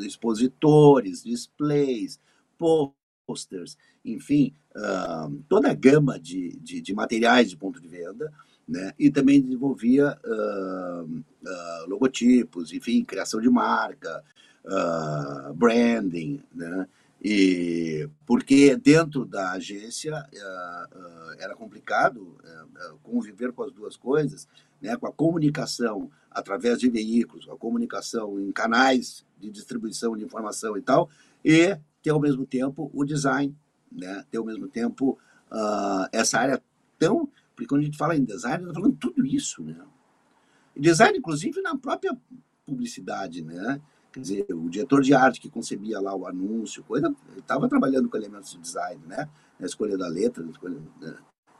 [0.00, 2.18] expositores, displays,
[3.26, 4.52] posters, enfim,
[5.48, 8.32] toda a gama de, de, de materiais de ponto de venda,
[8.68, 8.92] né?
[8.98, 14.22] E também desenvolvia uh, uh, logotipos, enfim, criação de marca,
[15.54, 16.86] branding, né?
[17.22, 20.24] E porque dentro da agência
[21.38, 22.36] era complicado
[23.02, 24.46] conviver com as duas coisas,
[24.80, 24.96] né?
[24.96, 30.82] Com a comunicação através de veículos, a comunicação em canais de distribuição de informação e
[30.82, 31.08] tal,
[31.44, 33.56] e ter ao mesmo tempo o design,
[33.90, 34.24] né?
[34.31, 35.18] Ter ao mesmo tempo
[36.12, 36.62] essa área
[36.98, 39.85] tão porque quando a gente fala em design, está falando tudo isso, né?
[40.77, 42.16] Design, inclusive, na própria
[42.64, 43.81] publicidade, né?
[44.12, 48.16] Quer dizer, o diretor de arte que concebia lá o anúncio, coisa, estava trabalhando com
[48.16, 49.29] elementos de design, né?
[49.59, 51.16] Na escolha da letra, na escolha, né?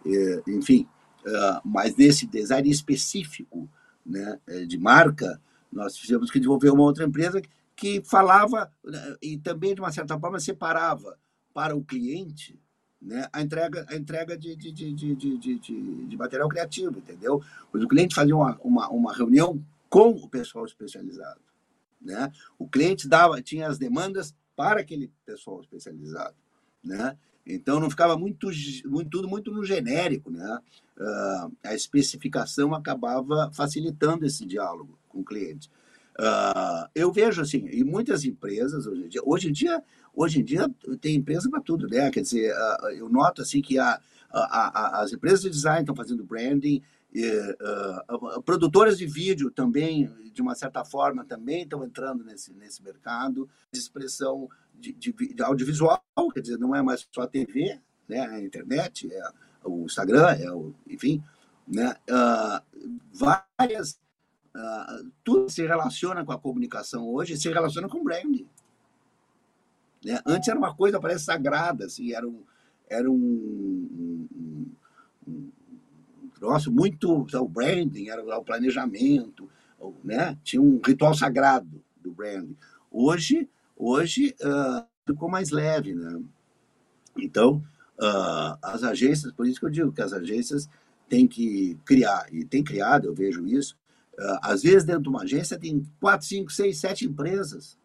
[0.07, 0.87] e, enfim.
[1.27, 3.69] Uh, mas nesse design específico,
[4.07, 7.43] né, é, de marca, nós tivemos que desenvolver uma outra empresa
[7.75, 11.19] que falava né, e também, de uma certa forma, separava
[11.59, 12.57] para o cliente
[13.03, 17.43] né, a entrega, a entrega de, de, de, de, de, material criativo, entendeu?
[17.73, 21.41] O cliente fazia uma, uma, uma reunião com o pessoal especializado.
[22.01, 22.31] Né?
[22.57, 26.37] O cliente dava, tinha as demandas para aquele pessoal especializado.
[26.83, 27.19] Né?
[27.45, 28.51] Então não ficava muito,
[28.85, 30.61] muito tudo muito no genérico, né?
[30.97, 35.69] Uh, a especificação acabava facilitando esse diálogo com o cliente.
[36.21, 39.83] Uh, eu vejo assim, em muitas empresas hoje em dia, hoje em dia
[40.21, 40.69] Hoje em dia
[41.01, 42.11] tem empresa para tudo, né?
[42.11, 42.53] Quer dizer,
[42.97, 46.83] eu noto assim que a, a, a, as empresas de design estão fazendo branding,
[47.15, 52.83] e, uh, produtoras de vídeo também, de uma certa forma, também estão entrando nesse, nesse
[52.83, 56.03] mercado de expressão de, de, de, audiovisual,
[56.35, 58.21] quer dizer, não é mais só a TV, né?
[58.21, 59.23] a internet, é
[59.63, 61.23] o Instagram, é o, enfim,
[61.65, 61.95] né?
[62.11, 62.61] Uh,
[63.13, 64.01] várias,
[64.55, 68.49] uh, tudo se relaciona com a comunicação hoje, se relaciona com branding.
[70.05, 70.21] Né?
[70.25, 72.43] Antes era uma coisa, parece, sagrada, assim, era um,
[72.89, 74.69] era um, um,
[75.27, 75.51] um,
[76.25, 77.27] um troço muito.
[77.35, 79.49] O branding, era o planejamento,
[80.03, 80.39] né?
[80.43, 82.57] tinha um ritual sagrado do branding.
[82.91, 85.95] Hoje, hoje uh, ficou mais leve.
[85.95, 86.23] Né?
[87.17, 87.63] Então,
[87.99, 90.69] uh, as agências, por isso que eu digo que as agências
[91.09, 93.77] têm que criar, e tem criado, eu vejo isso.
[94.19, 97.79] Uh, às vezes, dentro de uma agência, tem quatro, cinco, seis, sete empresas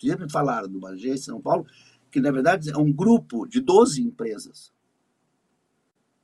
[0.00, 1.66] sempre falaram do Bagé em São Paulo,
[2.10, 4.72] que na verdade é um grupo de 12 empresas.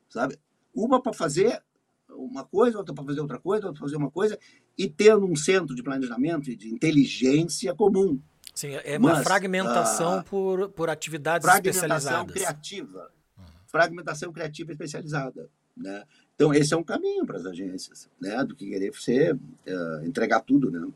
[0.09, 0.39] Sabe?
[0.75, 1.63] Uma para fazer
[2.11, 4.39] uma coisa, outra para fazer outra coisa, outra para fazer uma coisa,
[4.77, 8.21] e tendo um centro de planejamento e de inteligência comum.
[8.55, 12.33] Sim, é uma Mas, fragmentação uh, por, por atividades fragmentação especializadas.
[12.33, 13.13] criativa.
[13.37, 13.45] Uhum.
[13.67, 15.51] Fragmentação criativa especializada.
[15.77, 16.05] Né?
[16.35, 18.43] Então, esse é um caminho para as agências, né?
[18.45, 20.71] do que querer ser, uh, entregar tudo.
[20.71, 20.89] Né?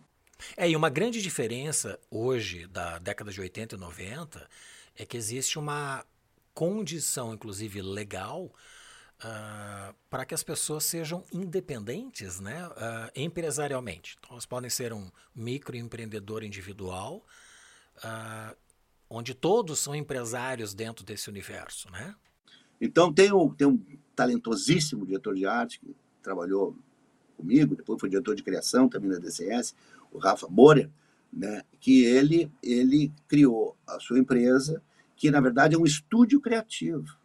[0.57, 4.48] É, e uma grande diferença hoje da década de 80 e 90
[4.96, 6.05] é que existe uma
[6.55, 8.53] condição, inclusive legal,
[9.24, 14.16] uh, para que as pessoas sejam independentes né, uh, empresarialmente.
[14.18, 17.24] Então, elas podem ser um microempreendedor individual,
[17.98, 18.57] uh,
[19.09, 21.90] onde todos são empresários dentro desse universo.
[21.90, 22.14] Né?
[22.81, 23.83] Então, tem um, tem um
[24.14, 26.76] talentosíssimo diretor de arte que trabalhou
[27.37, 29.74] comigo, depois foi diretor de criação também na DCS,
[30.11, 30.90] o Rafa Borer,
[31.33, 34.83] né, que ele, ele criou a sua empresa,
[35.16, 37.18] que na verdade é um estúdio criativo,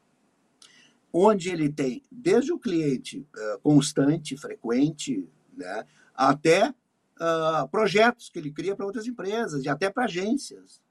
[1.12, 8.52] onde ele tem desde o cliente uh, constante, frequente, né, até uh, projetos que ele
[8.52, 10.84] cria para outras empresas e até para agências.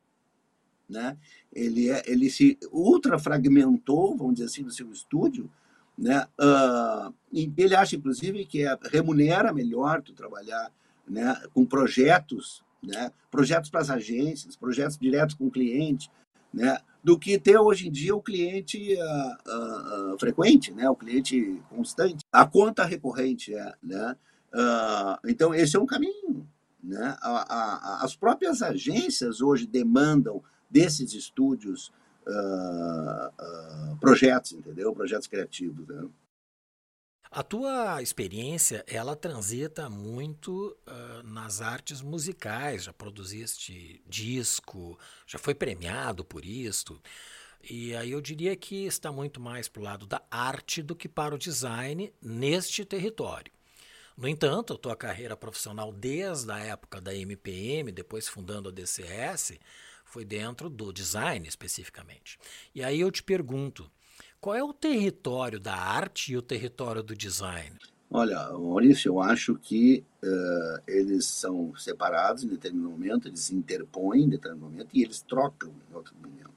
[0.89, 1.17] Né?
[1.53, 5.51] Ele, é, ele se ultra fragmentou, vamos dizer assim, no seu estúdio,
[5.97, 6.27] né?
[6.39, 10.73] Uh, ele acha, inclusive, que é, remunera melhor tu trabalhar
[11.09, 16.11] né, com projetos, né, projetos para as agências, projetos diretos com o cliente,
[16.53, 20.97] né, do que ter hoje em dia o cliente uh, uh, uh, frequente, né, o
[20.97, 22.25] cliente constante.
[22.33, 24.17] A conta recorrente é, né,
[25.27, 26.49] então esse é um caminho,
[26.83, 27.17] né.
[27.21, 31.93] A, a, as próprias agências hoje demandam desses estúdios
[34.01, 35.87] projetos, entendeu, projetos criativos.
[35.87, 36.09] Né?
[37.37, 42.85] A tua experiência, ela transita muito uh, nas artes musicais.
[42.85, 47.03] Já produziste disco, já foi premiado por isto.
[47.69, 51.09] E aí eu diria que está muito mais para o lado da arte do que
[51.09, 53.53] para o design neste território.
[54.17, 59.59] No entanto, a tua carreira profissional desde a época da MPM, depois fundando a DCS,
[60.05, 62.39] foi dentro do design especificamente.
[62.73, 63.91] E aí eu te pergunto,
[64.45, 67.79] qual é o território da arte e o território do design?
[68.11, 74.25] Olha, Maurício, eu acho que uh, eles são separados em determinado momento, eles se interpõem
[74.25, 76.51] em determinado momento e eles trocam em outro momento.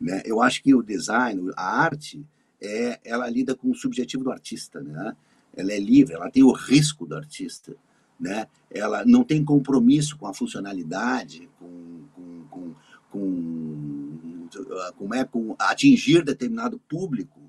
[0.00, 0.20] Né?
[0.24, 2.26] Eu acho que o design, a arte,
[2.60, 5.16] é, ela lida com o subjetivo do artista, né?
[5.54, 7.72] Ela é livre, ela tem o risco do artista,
[8.18, 8.48] né?
[8.68, 12.74] Ela não tem compromisso com a funcionalidade, com, com, com,
[13.12, 13.91] com
[14.96, 17.40] como é com atingir determinado público,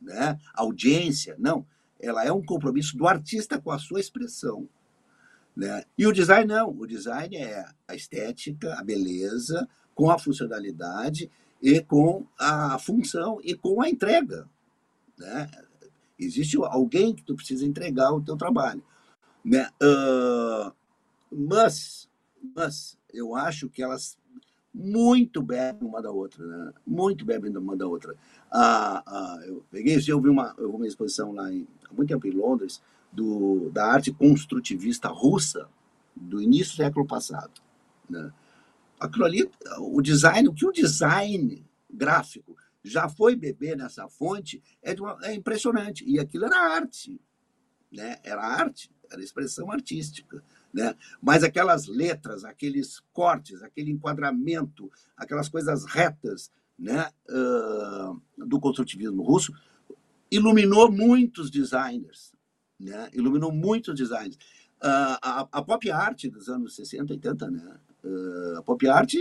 [0.00, 0.38] né?
[0.54, 1.66] audiência, não.
[2.00, 4.68] Ela é um compromisso do artista com a sua expressão.
[5.56, 5.84] Né?
[5.96, 6.70] E o design não.
[6.70, 11.30] O design é a estética, a beleza, com a funcionalidade
[11.62, 14.48] e com a função e com a entrega.
[15.18, 15.48] Né?
[16.18, 18.82] Existe alguém que tu precisa entregar o teu trabalho.
[19.44, 19.68] Né?
[19.80, 20.72] Uh,
[21.30, 22.08] mas,
[22.54, 24.18] mas eu acho que elas
[24.74, 26.72] muito bebem uma da outra, né?
[26.86, 28.14] Muito bebem uma da outra.
[28.50, 32.08] Ah, ah, eu peguei, eu vi uma, eu vi uma exposição lá em, há muito
[32.08, 32.82] tempo em Londres
[33.12, 35.68] do, da arte construtivista russa
[36.16, 37.60] do início do século passado,
[38.08, 38.32] né?
[38.98, 44.94] Aquilo ali, o design, o que o design gráfico já foi beber nessa fonte é,
[44.94, 46.04] uma, é impressionante.
[46.06, 47.20] E aquilo era arte,
[47.90, 48.18] né?
[48.22, 50.42] Era arte, era expressão artística.
[50.72, 50.94] Né?
[51.20, 59.52] Mas aquelas letras, aqueles cortes, aquele enquadramento, aquelas coisas retas né, uh, do construtivismo russo,
[60.30, 62.32] iluminou muitos designers.
[62.80, 63.10] Né?
[63.12, 64.36] Iluminou muitos designers.
[64.82, 67.76] Uh, a, a, pop art dos anos 60, 80, né?
[68.02, 69.14] Uh, a pop art,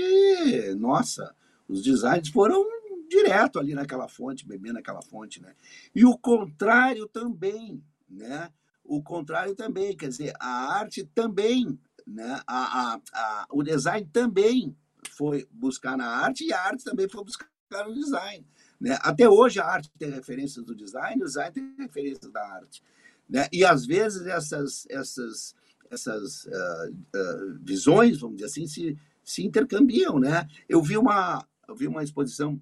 [0.76, 1.36] nossa,
[1.68, 2.66] os designers foram
[3.08, 5.54] direto ali naquela fonte, bebendo aquela fonte, né?
[5.94, 8.50] E o contrário também, né?
[8.84, 12.42] O contrário também, quer dizer, a arte também, né?
[12.46, 14.76] a, a, a, o design também
[15.18, 17.48] foi buscar na arte e a arte também foi buscar
[17.88, 18.46] no design.
[18.80, 18.98] Né?
[19.02, 22.84] Até hoje a arte tem referências do design, o design tem referências da arte.
[23.30, 23.48] Né?
[23.52, 25.56] E às vezes essas, essas,
[25.90, 30.20] essas uh, uh, visões, vamos dizer assim, se, se intercambiam.
[30.20, 30.48] Né?
[30.68, 32.62] Eu vi uma, eu vi uma exposição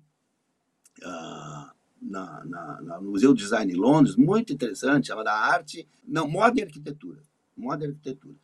[1.02, 6.28] uh, na, na, na, no Museu de Design em Londres, muito interessante, chamada Arte, não,
[6.28, 7.22] Moda e Arquitetura.
[7.56, 8.36] Moda e Arquitetura.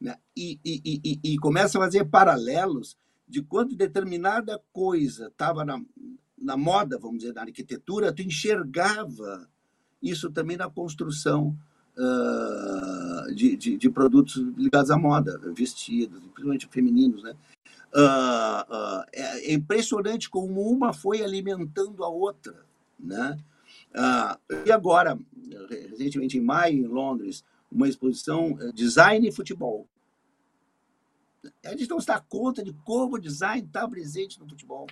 [0.00, 0.16] Né?
[0.36, 5.80] E, e, e, e, começa a fazer paralelos de quando determinada coisa estava na,
[6.38, 9.48] na moda, vamos dizer, na arquitetura, tu enxergava
[10.02, 11.56] isso também na construção
[11.96, 17.34] uh, de, de, de, produtos ligados à moda, vestidos, principalmente femininos, né?
[17.94, 22.54] Uh, uh, é, impressionante como uma foi alimentando a outra.
[23.04, 23.38] Né?
[23.94, 25.18] Ah, e agora,
[25.90, 29.86] recentemente em maio, em Londres, uma exposição eh, Design e Futebol.
[31.64, 34.86] A gente não se dá conta de como o design está presente no futebol,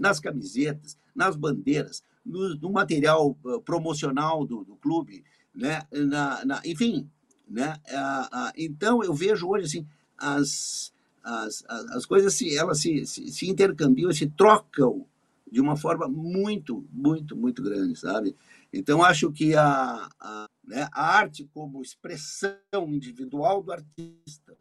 [0.00, 5.24] nas camisetas, nas bandeiras, no, no material uh, promocional do, do, clube,
[5.54, 5.82] né?
[5.92, 7.08] Na, na, enfim.
[7.48, 7.76] Né?
[7.90, 9.86] Ah, ah, então, eu vejo hoje assim,
[10.18, 15.06] as, as, as coisas se, elas se, se, se intercambiam, se trocam
[15.52, 18.34] de uma forma muito, muito, muito grande, sabe?
[18.72, 22.56] Então, acho que a, a, né, a arte como expressão
[22.88, 24.56] individual do artista,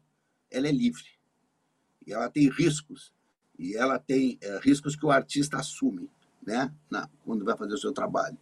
[0.51, 1.05] ela é livre.
[2.05, 3.13] E ela tem riscos.
[3.57, 6.09] E ela tem é, riscos que o artista assume,
[6.45, 6.73] né?
[6.89, 8.37] Na, quando vai fazer o seu trabalho.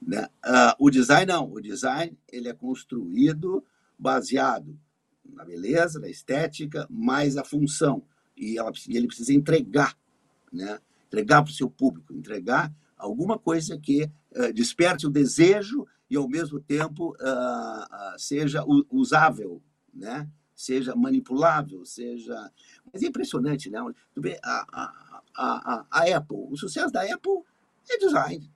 [0.00, 0.26] Né?
[0.42, 1.52] Uh, o design não.
[1.52, 3.62] O design ele é construído
[3.98, 4.74] baseado
[5.22, 8.02] na beleza, na estética, mais a função.
[8.34, 9.94] E, ela, e ele precisa entregar,
[10.50, 10.80] né?
[11.10, 16.28] Entregar para o seu público, entregar alguma coisa que uh, desperte o desejo e, ao
[16.28, 19.60] mesmo tempo, uh, uh, seja usável,
[19.92, 20.28] né?
[20.54, 22.50] seja manipulável, seja.
[22.92, 23.78] Mas é impressionante, né?
[24.42, 27.42] A, a, a, a Apple, o sucesso da Apple
[27.88, 28.50] é design.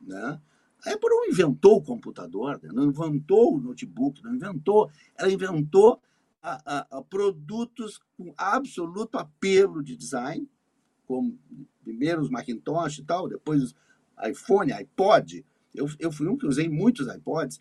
[0.00, 0.40] Né?
[0.84, 2.68] A Apple não inventou o computador, né?
[2.72, 4.90] não inventou o notebook, não inventou.
[5.16, 6.00] Ela inventou
[6.42, 10.46] a, a, a produtos com absoluto apelo de design,
[11.06, 11.38] como
[11.82, 13.74] primeiro os Macintosh e tal, depois
[14.26, 15.44] iPhone, iPod.
[15.74, 17.60] Eu, eu fui um que usei muitos iPods,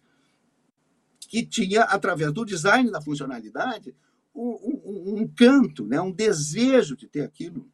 [1.28, 3.96] que tinha, através do design da funcionalidade,
[4.36, 6.00] um, um, um canto, né?
[6.00, 7.68] um desejo de ter aquilo,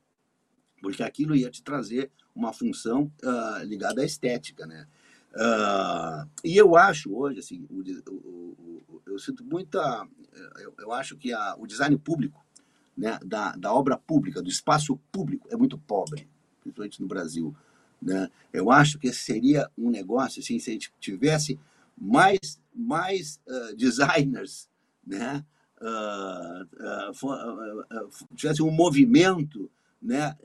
[0.82, 4.66] porque aquilo ia te trazer uma função uh, ligada à estética.
[4.66, 4.88] Né?
[5.34, 10.08] Uh, e eu acho hoje, assim, o, o, o, eu sinto muita.
[10.60, 12.44] Eu, eu acho que a, o design público,
[13.00, 16.28] né, da, da obra pública, do espaço público, é muito pobre,
[16.60, 17.56] principalmente no Brasil.
[18.02, 18.30] Né?
[18.52, 21.58] Eu acho que seria um negócio, assim, se a gente tivesse
[21.98, 24.70] mais, mais uh, designers,
[25.08, 25.46] né?
[25.82, 26.64] Uh,
[27.24, 29.72] uh, tivesse um movimento
[30.02, 30.36] né,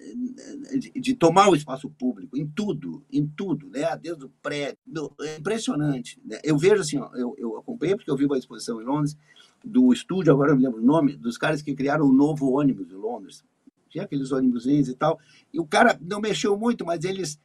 [0.78, 4.78] de, de, tomar o espaço público em tudo, em tudo, né, desde o prédio.
[5.20, 6.20] É impressionante.
[6.24, 6.38] Né?
[6.44, 9.16] Eu vejo assim, ó, eu, eu acompanhei porque eu vi uma exposição em Londres
[9.64, 12.90] do estúdio, agora eu me lembro o nome, dos caras que criaram o novo ônibus
[12.90, 13.44] em Londres.
[13.88, 15.18] Tinha aqueles ônibus e tal.
[15.52, 17.40] E o cara não mexeu muito, mas eles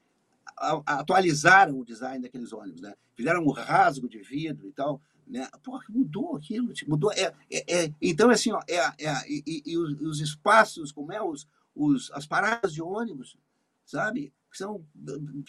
[0.85, 2.93] atualizaram o design daqueles ônibus, né?
[3.15, 5.01] Fizeram um rasgo de vidro e tal.
[5.25, 5.47] Né?
[5.63, 7.11] Pô, mudou aquilo, mudou.
[7.13, 11.47] É, é, é, então, assim, ó, é, é, e, e, os espaços, como é, os,
[11.75, 13.37] os, as paradas de ônibus,
[13.85, 14.33] sabe?
[14.51, 14.83] São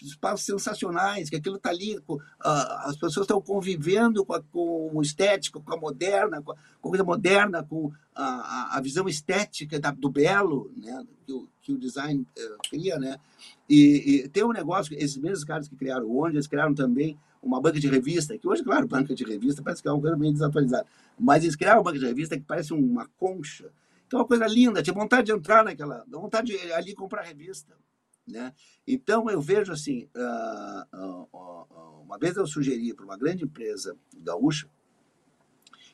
[0.01, 5.01] espaços sensacionais, que aquilo está ali, uh, as pessoas estão convivendo com, a, com o
[5.01, 10.09] estético, com a moderna, com a, coisa moderna, com a, a visão estética da, do
[10.09, 11.03] belo, né?
[11.25, 12.99] que, o, que o design uh, cria.
[12.99, 13.17] Né?
[13.69, 17.17] E, e, tem um negócio, esses mesmos caras que criaram o ônibus, eles criaram também
[17.41, 20.15] uma banca de revista, que hoje, claro, banca de revista parece que é uma coisa
[20.15, 20.85] meio desatualizada,
[21.19, 23.71] mas eles criaram uma banca de revista que parece uma concha,
[24.11, 27.73] então, uma coisa linda, tinha vontade de entrar naquela, vontade de ali comprar revista.
[28.27, 28.53] Né?
[28.87, 33.95] Então, eu vejo assim: uh, uh, uh, uma vez eu sugeri para uma grande empresa
[34.13, 34.67] gaúcha,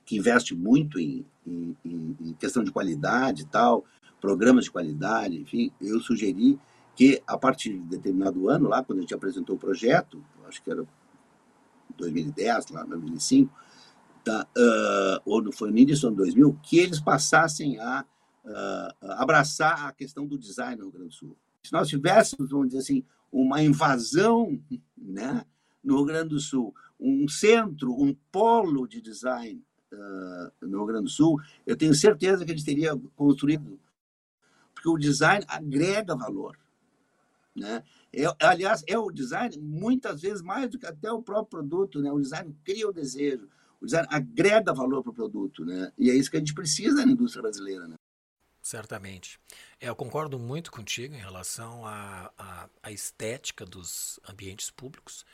[0.05, 3.85] que investe muito em, em, em, questão de qualidade e tal,
[4.21, 6.59] programas de qualidade, enfim, eu sugeri
[6.95, 10.71] que a partir de determinado ano, lá quando a gente apresentou o projeto, acho que
[10.71, 10.85] era
[11.95, 13.53] 2010, lá 2005,
[14.23, 18.05] tá, uh, ou foi no início do ano 2000, que eles passassem a
[18.45, 21.37] uh, abraçar a questão do design no Rio Grande do Sul.
[21.67, 24.57] Se nós tivéssemos, vamos dizer assim, uma invasão
[24.97, 25.45] né,
[25.83, 29.61] no Rio Grande do Sul, um centro, um polo de design
[29.91, 33.77] uh, no Rio Grande do Sul, eu tenho certeza que a gente teria construído,
[34.73, 36.57] porque o design agrega valor.
[37.53, 37.83] Né?
[38.13, 42.01] É, aliás, é o design muitas vezes mais do que até o próprio produto.
[42.01, 42.09] Né?
[42.09, 43.49] O design cria o desejo,
[43.81, 45.91] o design agrega valor para o produto, né?
[45.97, 47.95] E é isso que a gente precisa na indústria brasileira, né?
[48.67, 49.39] Certamente.
[49.79, 55.25] É, eu concordo muito contigo em relação à, à, estética dos ambientes públicos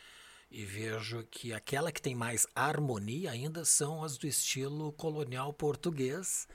[0.52, 6.48] e vejo que aquela que tem mais harmonia ainda são as do estilo colonial português,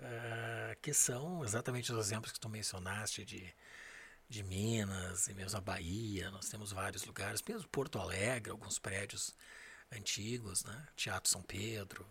[0.00, 3.54] uh, que são exatamente os exemplos que tu mencionaste de,
[4.28, 6.28] de Minas e mesmo a Bahia.
[6.32, 9.32] Nós temos vários lugares, mesmo Porto Alegre, alguns prédios
[9.92, 10.88] antigos, né?
[10.96, 12.04] Teatro São Pedro,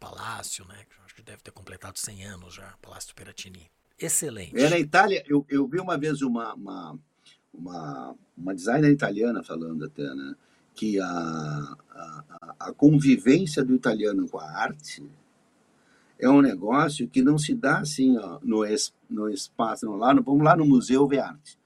[0.00, 0.84] Palácio, né?
[1.04, 3.70] Acho que deve ter completado 100 anos já, Palácio Peratini.
[3.98, 4.56] Excelente.
[4.56, 6.98] É, na Itália, eu, eu vi uma vez uma, uma,
[7.52, 10.34] uma, uma designer italiana falando até, né?
[10.74, 15.04] Que a, a, a convivência do italiano com a arte
[16.18, 20.12] é um negócio que não se dá assim ó, no, es, no espaço, não, lá
[20.12, 21.58] no, vamos lá no museu ver arte,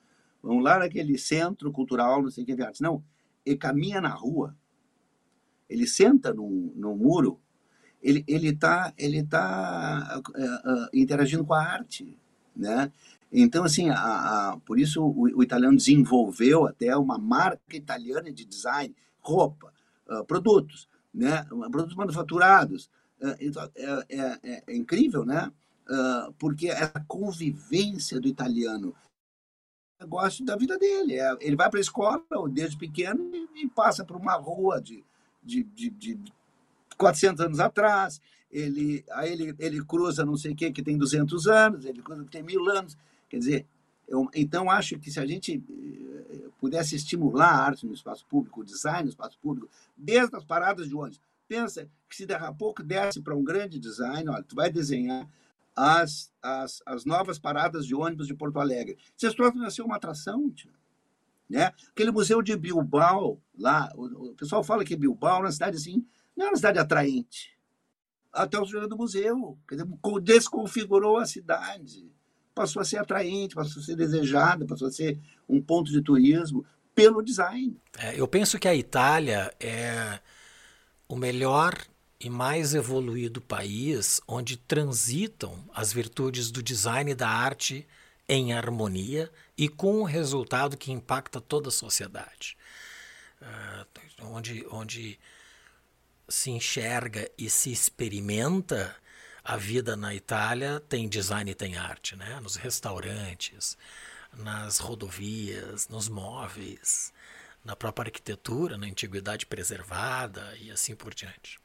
[0.42, 2.82] vamos lá naquele centro cultural, não sei o que ver arte.
[2.82, 3.02] Não,
[3.44, 4.54] ele caminha na rua,
[5.68, 7.40] ele senta num, num muro,
[8.02, 12.18] ele ele está ele tá, uh, uh, interagindo com a arte,
[12.54, 12.92] né?
[13.32, 18.44] Então assim, a, a, por isso o, o, italiano desenvolveu até uma marca italiana de
[18.44, 19.72] design, roupa,
[20.08, 21.44] uh, produtos, né?
[21.70, 22.90] Produtos manufaturados.
[23.40, 25.48] Então, é, é, é, é, incrível, né?
[26.40, 28.92] porque a convivência do italiano
[30.00, 31.18] negócio da vida dele.
[31.40, 35.04] Ele vai para a escola desde pequeno e passa por uma rua de
[35.42, 36.32] de, de, de
[36.94, 38.20] 400 anos atrás,
[38.50, 42.24] ele, aí ele, ele cruza não sei o que, que tem 200 anos, ele cruza
[42.24, 42.96] que tem mil anos.
[43.28, 43.66] Quer dizer,
[44.06, 48.60] eu, então acho que se a gente eh, pudesse estimular a arte no espaço público,
[48.60, 52.52] o design no espaço público, desde as paradas de ônibus, pensa que se daqui a
[52.52, 55.26] pouco desce para um grande design, olha, tu vai desenhar
[55.74, 58.98] as, as, as novas paradas de ônibus de Porto Alegre.
[59.16, 60.70] Vocês tornam a ser uma atração, tio.
[61.48, 61.72] Né?
[61.90, 66.04] Aquele museu de Bilbao, lá, o, o pessoal fala que Bilbao é uma cidade assim,
[66.36, 67.52] não é uma cidade atraente.
[68.32, 69.58] até o surgimento do museu.
[69.68, 69.88] Quer dizer,
[70.22, 72.10] desconfigurou a cidade.
[72.54, 75.18] Passou a ser atraente, passou a ser desejada, passou a ser
[75.48, 76.64] um ponto de turismo
[76.94, 77.76] pelo design.
[77.98, 80.18] É, eu penso que a Itália é
[81.08, 81.74] o melhor
[82.18, 87.86] e mais evoluído país onde transitam as virtudes do design e da arte
[88.28, 92.56] em harmonia e com um resultado que impacta toda a sociedade.
[93.40, 95.18] Uh, onde, onde
[96.28, 98.94] se enxerga e se experimenta
[99.44, 102.38] a vida na Itália tem design e tem arte, né?
[102.40, 103.76] Nos restaurantes,
[104.32, 107.12] nas rodovias, nos móveis,
[107.64, 111.58] na própria arquitetura, na antiguidade preservada e assim por diante.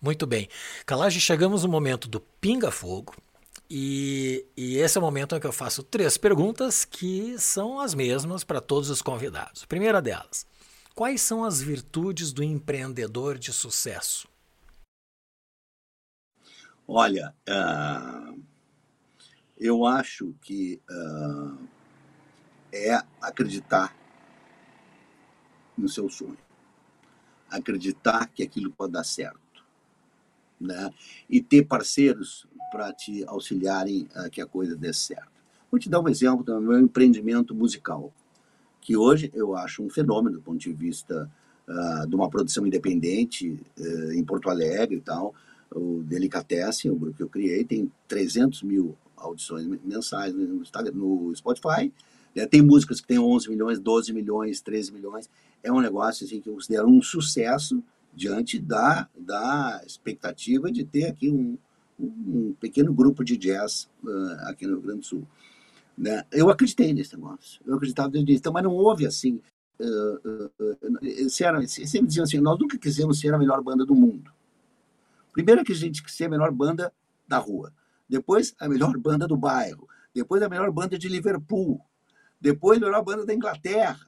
[0.00, 0.48] Muito bem.
[0.86, 3.14] Calage, chegamos no momento do pinga-fogo.
[3.68, 7.94] E, e, esse é o momento em que eu faço três perguntas que são as
[7.94, 9.62] mesmas para todos os convidados.
[9.62, 10.46] A primeira delas:
[10.94, 14.28] quais são as virtudes do empreendedor de sucesso?
[16.86, 18.40] Olha, uh,
[19.58, 21.58] eu acho que uh,
[22.72, 23.96] é acreditar
[25.76, 26.38] no seu sonho,
[27.50, 29.64] acreditar que aquilo pode dar certo,
[30.60, 30.90] né?
[31.28, 35.32] E ter parceiros para te auxiliarem a que a coisa dê certo.
[35.70, 38.12] Vou te dar um exemplo do meu empreendimento musical,
[38.84, 41.28] que hoje eu acho um fenômeno do ponto de vista
[41.66, 45.34] uh, de uma produção independente uh, em Porto Alegre e tal.
[45.74, 50.60] O Delicatessen, o grupo que eu criei, tem 300 mil audições mensais no,
[50.92, 51.90] no Spotify.
[52.36, 52.46] Né?
[52.46, 55.30] Tem músicas que têm 11 milhões, 12 milhões, 13 milhões.
[55.62, 57.82] É um negócio assim, que eu considero um sucesso
[58.14, 61.56] diante da, da expectativa de ter aqui um,
[61.98, 65.26] um pequeno grupo de jazz uh, aqui no Rio Grande do Sul.
[65.96, 66.24] Né?
[66.32, 69.40] Eu acreditei nesse negócio, eu acreditava desde então, mas não houve assim.
[69.78, 74.30] Uh, uh, era, sempre diziam assim: nós nunca quisemos ser a melhor banda do mundo.
[75.32, 76.92] Primeiro que a gente quis ser a melhor banda
[77.26, 77.72] da rua,
[78.08, 81.80] depois a melhor banda do bairro, depois a melhor banda de Liverpool,
[82.40, 84.06] depois a melhor banda da Inglaterra,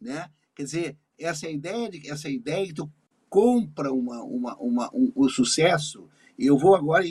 [0.00, 0.30] né?
[0.54, 2.90] Quer dizer, essa ideia de essa ideia que tu
[3.28, 6.08] compra uma, uma, uma, um, um sucesso
[6.38, 7.04] e eu vou agora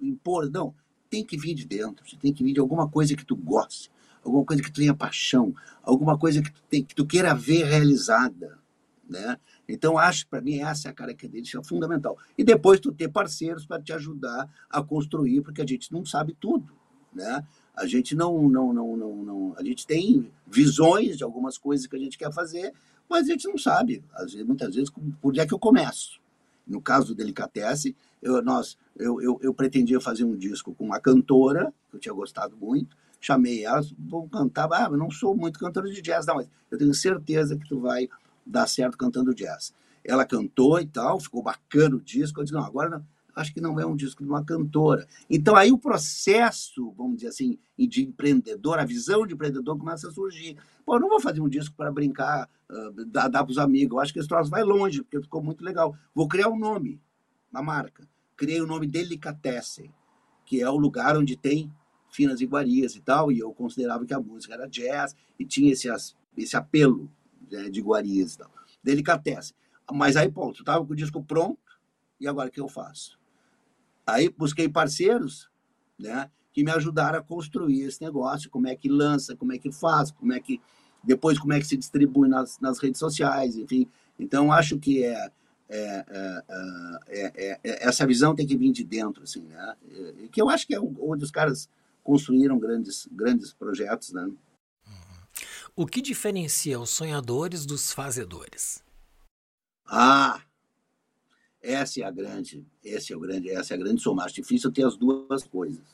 [0.00, 0.50] impor.
[0.50, 0.74] Não,
[1.08, 3.90] tem que vir de dentro, você tem que vir de alguma coisa que tu goste,
[4.24, 7.64] alguma coisa que tu tenha paixão, alguma coisa que tu, tem, que tu queira ver
[7.64, 8.58] realizada.
[9.08, 9.38] Né?
[9.68, 12.18] Então, acho para mim essa é a característica fundamental.
[12.36, 16.36] E depois tu ter parceiros para te ajudar a construir, porque a gente não sabe
[16.40, 16.72] tudo.
[17.14, 17.46] Né?
[17.74, 21.96] A gente não, não, não, não, não, a gente tem visões de algumas coisas que
[21.96, 22.72] a gente quer fazer,
[23.08, 26.20] mas a gente não sabe, às vezes, muitas vezes, por onde é que eu começo.
[26.66, 31.00] No caso do Delicatesse, eu, nós, eu, eu, eu, pretendia fazer um disco com uma
[31.00, 35.58] cantora, que eu tinha gostado muito, chamei ela, vou cantar, ah, eu não sou muito
[35.58, 38.08] cantora de jazz, não, mas eu tenho certeza que tu vai
[38.44, 39.74] dar certo cantando jazz.
[40.04, 43.04] Ela cantou e tal, ficou bacana o disco, eu disse, não, agora não,
[43.36, 45.06] acho que não é um disco de uma cantora.
[45.28, 50.12] Então aí o processo, vamos dizer assim, de empreendedor, a visão de empreendedor começa a
[50.12, 50.56] surgir.
[50.84, 53.94] Pô, eu não vou fazer um disco para brincar, uh, dar, dar para os amigos.
[53.96, 55.94] Eu acho que esse troço vai longe, porque ficou muito legal.
[56.14, 56.98] Vou criar um nome,
[57.56, 58.08] uma marca.
[58.36, 59.92] Criei o nome Delicatessen,
[60.44, 61.72] que é o lugar onde tem
[62.10, 65.88] finas iguarias e tal, e eu considerava que a música era jazz e tinha esse,
[66.36, 67.10] esse apelo
[67.50, 68.50] né, de iguarias e tal.
[68.82, 69.54] Delicatessen.
[69.92, 71.58] Mas aí, ponto, estava com o disco pronto,
[72.18, 73.18] e agora o que eu faço?
[74.06, 75.50] Aí busquei parceiros,
[75.98, 79.70] né, que me ajudaram a construir esse negócio, como é que lança, como é que
[79.70, 80.60] faz, como é que
[81.04, 83.88] depois como é que se distribui nas, nas redes sociais, enfim.
[84.18, 85.30] Então acho que é,
[85.68, 86.04] é,
[87.08, 89.76] é, é, essa visão tem que vir de dentro, assim, né?
[90.30, 91.68] Que eu acho que é onde os caras
[92.02, 94.30] construíram grandes, grandes projetos, né?
[95.74, 98.82] O que diferencia os sonhadores dos fazedores?
[99.86, 100.40] Ah,
[101.60, 104.24] essa é a grande, esse é o grande, essa é a grande soma.
[104.24, 105.84] Acho difícil ter as duas coisas.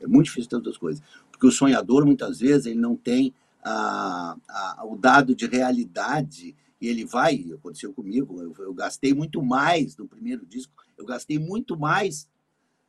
[0.00, 3.34] É muito difícil ter as duas coisas, porque o sonhador muitas vezes ele não tem
[3.62, 6.56] a, a, o dado de realidade
[6.88, 7.46] ele vai.
[7.54, 8.40] Aconteceu comigo.
[8.40, 10.72] Eu, eu gastei muito mais no primeiro disco.
[10.96, 12.28] Eu gastei muito mais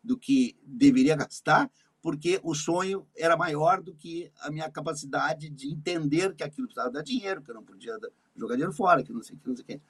[0.04, 1.72] do que deveria gastar
[2.04, 6.92] porque o sonho era maior do que a minha capacidade de entender que aquilo precisava
[6.92, 7.98] dar dinheiro, que eu não podia
[8.36, 9.82] jogar dinheiro fora, que não sei o que, não sei o que.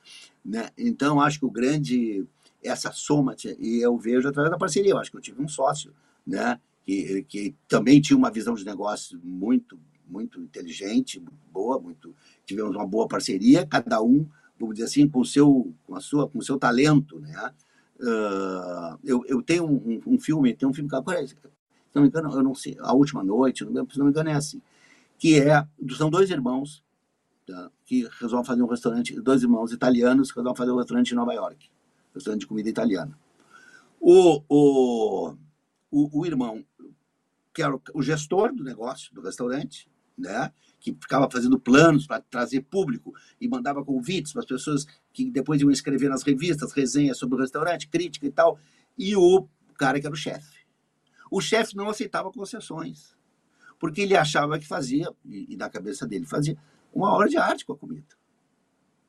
[0.45, 0.69] Né?
[0.77, 2.23] Então, acho que o grande,
[2.63, 5.91] essa soma, e eu vejo através da parceria, eu acho que eu tive um sócio,
[6.25, 12.75] né, que, que também tinha uma visão de negócio muito, muito inteligente, boa, muito, tivemos
[12.75, 14.27] uma boa parceria, cada um,
[14.59, 17.51] vamos dizer assim, com seu, com a sua, com seu talento, né,
[18.03, 20.95] Uh, eu, eu tenho um, um, filme, tem um filme que
[21.95, 24.61] não me engano, eu não sei, A Última Noite, se não me engano é assim,
[25.17, 26.83] que é, são dois irmãos
[27.45, 31.15] tá, que resolvem fazer um restaurante, dois irmãos italianos que resolvem fazer um restaurante em
[31.15, 31.69] Nova York,
[32.13, 33.17] restaurante de comida italiana.
[34.01, 35.35] O, o,
[35.89, 36.65] o, o irmão,
[37.53, 39.87] que era o gestor do negócio, do restaurante,
[40.17, 40.51] né?
[40.83, 45.61] que ficava fazendo planos para trazer público e mandava convites para as pessoas que depois
[45.61, 48.59] iam escrever nas revistas resenhas sobre o restaurante, crítica e tal,
[48.97, 49.47] e o
[49.77, 50.65] cara que era o chefe.
[51.31, 53.15] O chefe não aceitava concessões,
[53.79, 56.57] porque ele achava que fazia, e, na cabeça dele fazia,
[56.93, 58.15] uma hora de arte com a comida.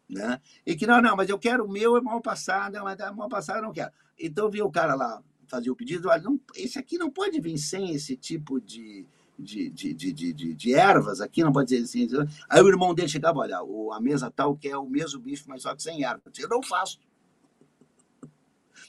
[0.09, 0.41] Né?
[0.65, 3.29] E que não, não, mas eu quero o meu é mal passado, mas é mal
[3.29, 3.91] passado eu não quero.
[4.17, 7.59] Então vinha o cara lá fazer o pedido, olha, não, esse aqui não pode vir
[7.59, 9.07] sem esse tipo de,
[9.39, 12.09] de, de, de, de, de, ervas aqui, não pode dizer assim.
[12.49, 15.75] Aí o irmão dele chegava, olha, a mesa tal quer o mesmo bife, mas só
[15.75, 16.23] que sem erva.
[16.39, 17.01] Eu não faço.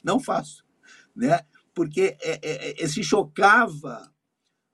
[0.03, 0.63] Não faço.
[1.15, 1.41] Né?
[1.73, 4.11] Porque é, é, é, se chocava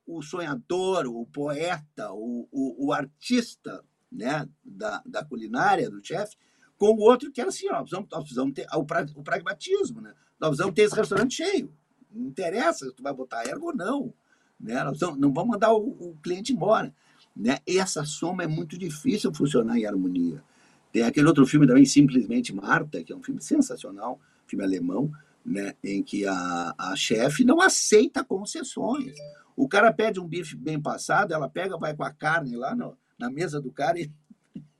[0.05, 6.35] o sonhador, o poeta, o, o, o artista né, da, da culinária, do chefe,
[6.77, 9.23] com o outro que era assim, ó, nós, precisamos, nós precisamos ter o, pra, o
[9.23, 10.13] pragmatismo, né?
[10.39, 11.73] Nós precisamos ter esse restaurante cheio.
[12.09, 14.13] Não interessa se tu vai botar erva ou não.
[14.61, 14.83] Né?
[14.83, 16.93] Não, não vamos mandar o, o, cliente embora.
[17.35, 17.59] Né?
[17.65, 20.43] Essa soma é muito difícil funcionar em harmonia.
[20.91, 25.11] Tem aquele outro filme também, Simplesmente Marta, que é um filme sensacional, filme alemão,
[25.43, 25.73] né?
[25.83, 29.15] em que a, a chefe não aceita concessões.
[29.55, 32.97] O cara pede um bife bem passado, ela pega, vai com a carne lá no,
[33.17, 34.11] na mesa do cara e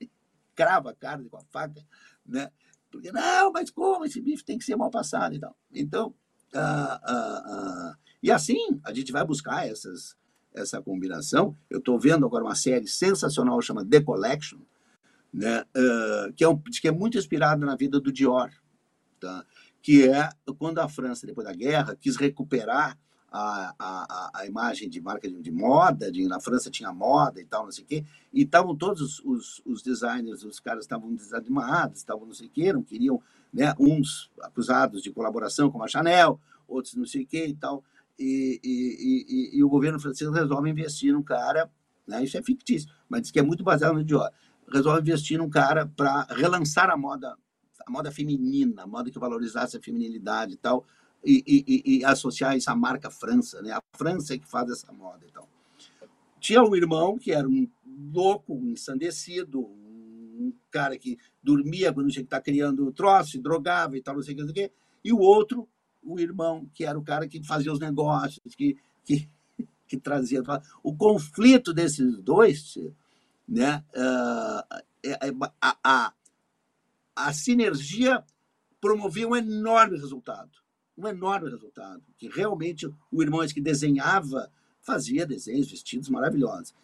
[0.54, 1.82] crava a carne com a faca,
[2.26, 2.50] né?
[2.90, 5.34] Porque, não, mas como esse bife tem que ser mal passado.
[5.72, 6.14] Então,
[6.54, 10.16] ah, ah, ah, e assim, a gente vai buscar essas,
[10.54, 11.56] essa combinação.
[11.68, 14.58] Eu estou vendo agora uma série sensacional, chama The Collection,
[15.32, 18.50] né, uh, que, é um, que é muito inspirada na vida do Dior,
[19.18, 19.44] tá?
[19.80, 22.96] que é quando a França, depois da guerra, quis recuperar
[23.32, 27.44] a, a, a imagem de marca de, de moda, de, na França tinha moda e
[27.44, 31.14] tal, não sei o quê, e estavam todos os, os, os, designers, os caras estavam
[31.14, 33.20] desanimados, estavam não sei o quê, não queriam,
[33.52, 37.82] né, uns acusados de colaboração com a Chanel, outros não sei o quê e tal,
[38.18, 41.70] e, e, e, e, o governo francês resolve investir num cara,
[42.06, 44.30] né, isso é fictício, mas diz que é muito baseado no Dior,
[44.70, 47.36] resolve investir num cara para relançar a moda,
[47.86, 50.86] a moda feminina, a moda que valorizasse a feminilidade e tal,
[51.24, 53.70] e, e, associar isso à marca França, né?
[53.70, 55.46] A França é que faz essa moda então.
[56.40, 57.68] Tinha um irmão que era um
[58.12, 63.96] louco, um ensandecido, um cara que dormia quando tinha que estar tá criando troço, drogava
[63.96, 64.72] e tal, não sei o que,
[65.04, 65.68] e o outro
[66.02, 69.28] o irmão, que era o cara que fazia os negócios, que, que,
[69.86, 70.42] que trazia.
[70.82, 72.76] O conflito desses dois,
[73.48, 74.82] né, uh,
[75.60, 76.12] a, a,
[77.14, 78.24] a sinergia
[78.80, 80.50] promovia um enorme resultado.
[80.96, 82.02] Um enorme resultado.
[82.16, 84.50] Que realmente o irmão que desenhava
[84.80, 86.74] fazia desenhos, vestidos maravilhosos.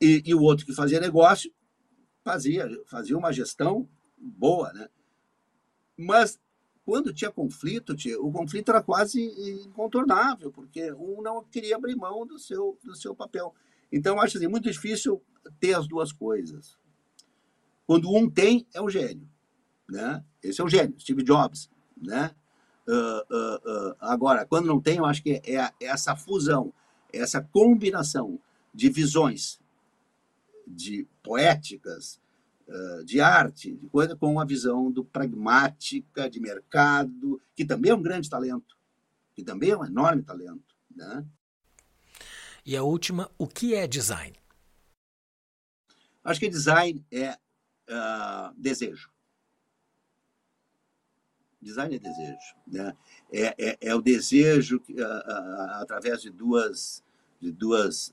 [0.00, 1.52] E, e o outro que fazia negócio
[2.22, 4.88] fazia, fazia uma gestão boa, né?
[5.96, 6.38] Mas
[6.88, 9.22] quando tinha conflito, tia, o conflito era quase
[9.62, 13.54] incontornável, porque um não queria abrir mão do seu, do seu papel.
[13.92, 15.22] Então, acho assim, muito difícil
[15.60, 16.78] ter as duas coisas.
[17.86, 19.28] Quando um tem, é o gênio.
[19.86, 20.24] Né?
[20.42, 21.68] Esse é o gênio, Steve Jobs.
[21.94, 22.34] Né?
[22.88, 26.72] Uh, uh, uh, agora, quando não tem, eu acho que é, é essa fusão,
[27.12, 28.40] essa combinação
[28.72, 29.60] de visões
[30.66, 32.18] de poéticas,
[33.04, 38.02] de arte, de coisa, com uma visão do pragmática, de mercado, que também é um
[38.02, 38.76] grande talento,
[39.34, 40.76] que também é um enorme talento.
[40.94, 41.24] Né?
[42.66, 44.36] E a última, o que é design?
[46.22, 47.30] Acho que design é
[47.88, 49.10] uh, desejo.
[51.62, 52.54] Design é desejo.
[52.66, 52.96] Né?
[53.32, 57.02] É, é, é o desejo uh, uh, através de duas,
[57.40, 58.12] de duas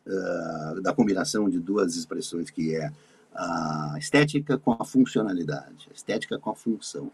[0.82, 2.94] da combinação de duas expressões que é
[3.36, 7.12] a estética com a funcionalidade, a estética com a função.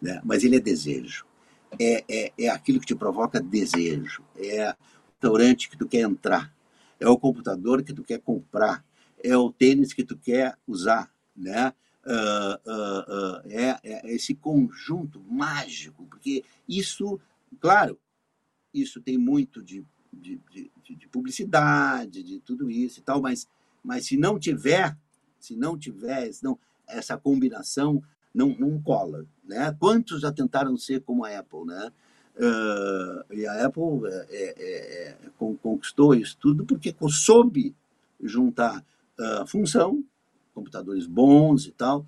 [0.00, 0.20] Né?
[0.24, 1.26] Mas ele é desejo.
[1.80, 4.22] É, é, é aquilo que te provoca desejo.
[4.36, 4.76] É o
[5.12, 6.54] restaurante que tu quer entrar.
[7.00, 8.84] É o computador que tu quer comprar.
[9.22, 11.10] É o tênis que tu quer usar.
[11.34, 11.72] Né?
[12.04, 17.18] Uh, uh, uh, é, é esse conjunto mágico, porque isso,
[17.58, 17.98] claro,
[18.74, 23.48] isso tem muito de, de, de, de publicidade, de tudo isso e tal, mas,
[23.82, 24.94] mas se não tiver
[25.44, 28.02] se não tiver não, essa combinação,
[28.34, 29.26] não, não cola.
[29.44, 29.76] Né?
[29.78, 31.66] Quantos já tentaram ser como a Apple?
[31.66, 31.92] Né?
[32.36, 37.74] Uh, e a Apple é, é, é, é conquistou isso tudo porque soube
[38.22, 38.84] juntar
[39.18, 40.02] uh, função,
[40.54, 42.06] computadores bons e tal,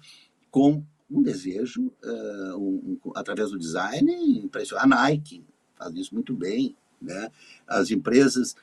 [0.51, 4.85] com um desejo, uh, um, um, através do design, impressionante.
[4.85, 5.45] A Nike
[5.77, 6.75] faz isso muito bem.
[7.01, 7.31] Né?
[7.69, 8.57] As empresas,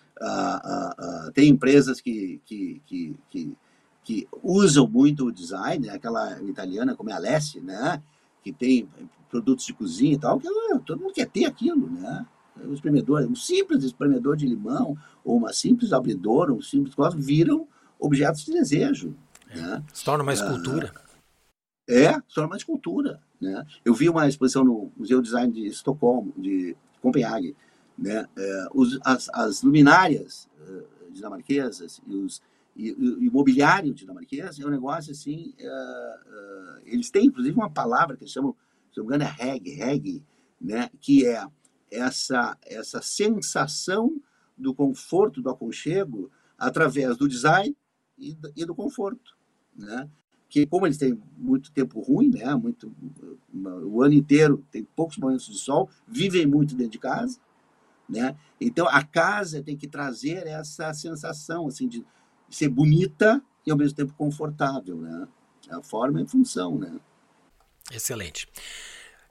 [1.36, 3.56] tem empresas que, que, que, que
[4.04, 5.94] que usam muito o design, né?
[5.94, 8.02] aquela italiana como é a Alessi, né?
[8.44, 8.88] que tem
[9.30, 10.48] produtos de cozinha e tal, que
[10.86, 12.26] todo mundo quer ter aquilo, né?
[12.66, 14.96] O espremedor, um simples espremedor de limão,
[15.26, 17.68] ou uma simples abridora, um simples coisa, viram
[18.00, 19.16] objetos de desejo.
[19.50, 19.60] É.
[19.60, 19.84] Né?
[19.92, 20.94] Se torna uma escultura.
[20.96, 21.04] Ah,
[21.90, 23.20] é, se torna uma escultura.
[23.42, 23.66] Né?
[23.84, 27.56] Eu vi uma exposição no Museu de Design de Estocolmo, de Copenhague.
[27.98, 28.28] Né?
[28.38, 32.42] É, os, as, as, luminárias uh, dinamarquesas e, os,
[32.76, 35.54] e, o mobiliário dinamarquês é um negócio assim.
[35.60, 38.56] Uh, uh, eles têm, inclusive, uma palavra que eles chamam,
[38.92, 40.24] se não me engano, é reg, reg
[40.60, 40.90] né?
[41.00, 41.46] que é
[41.92, 44.20] essa, essa sensação
[44.58, 47.76] do conforto, do aconchego, através do design
[48.18, 49.38] e, e do conforto.
[49.76, 50.10] Né?
[50.54, 52.96] que como eles têm muito tempo ruim, né, muito
[53.52, 57.40] o ano inteiro tem poucos momentos de sol, vivem muito dentro de casa,
[58.08, 58.36] né?
[58.62, 62.06] Então a casa tem que trazer essa sensação assim de
[62.56, 65.28] ser bonita e ao mesmo tempo confortável, né?
[65.70, 67.00] A forma e função, né?
[67.92, 68.48] Excelente.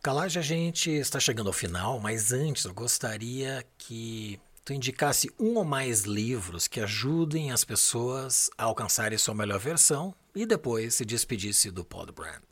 [0.03, 5.57] Calage, a gente está chegando ao final, mas antes eu gostaria que tu indicasse um
[5.57, 11.05] ou mais livros que ajudem as pessoas a alcançarem sua melhor versão e depois se
[11.05, 12.43] despedisse do Podbrand.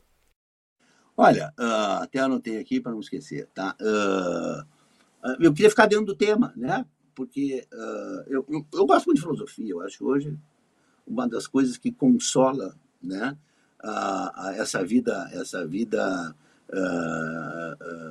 [1.15, 3.75] Olha, uh, até anotei aqui para não esquecer, tá?
[3.81, 4.65] Uh,
[5.39, 6.85] eu queria ficar dentro do tema, né?
[7.13, 10.37] Porque uh, eu, eu, eu, gosto muito de filosofia, eu acho hoje
[11.11, 13.37] uma das coisas que consola, né?
[14.57, 16.35] essa vida, essa vida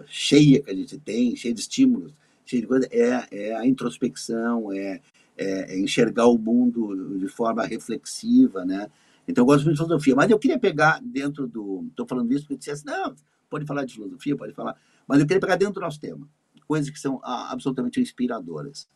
[0.07, 2.13] cheia que a gente tem, cheia de estímulos,
[2.45, 5.01] cheia de coisa, é, é a introspecção, é,
[5.37, 8.91] é, é enxergar o mundo de forma reflexiva, né?
[9.29, 10.17] Então, eu gosto muito de filosofia.
[10.17, 11.85] Mas eu queria pegar dentro do.
[11.89, 13.15] Estou falando isso porque dissesse, não,
[13.49, 14.77] pode falar de filosofia, pode falar.
[15.07, 16.29] Mas eu queria pegar dentro do nosso tema
[16.71, 18.89] coisas que são ah, absolutamente inspiradoras.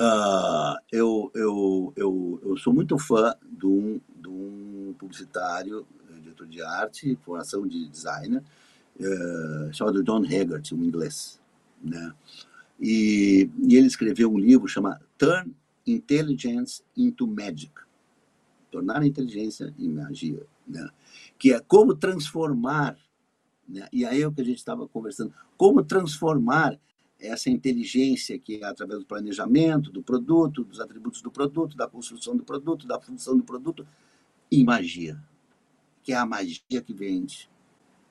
[0.00, 5.86] Uh, eu, eu, eu, eu sou muito fã de um, de um publicitário,
[6.22, 8.42] diretor de arte, formação de designer,
[8.98, 11.38] uh, chamado John Haggart, um inglês.
[11.82, 12.14] Né?
[12.80, 15.54] E, e ele escreveu um livro chamado Turn
[15.86, 17.72] Intelligence into Magic
[18.70, 20.88] tornar a inteligência em magia, né?
[21.38, 22.96] que é como transformar,
[23.68, 23.88] né?
[23.92, 26.78] e aí é o que a gente estava conversando, como transformar
[27.20, 32.36] essa inteligência que é através do planejamento do produto, dos atributos do produto, da construção
[32.36, 33.86] do produto, da função do produto,
[34.50, 35.22] em magia,
[36.02, 37.48] que é a magia que vende.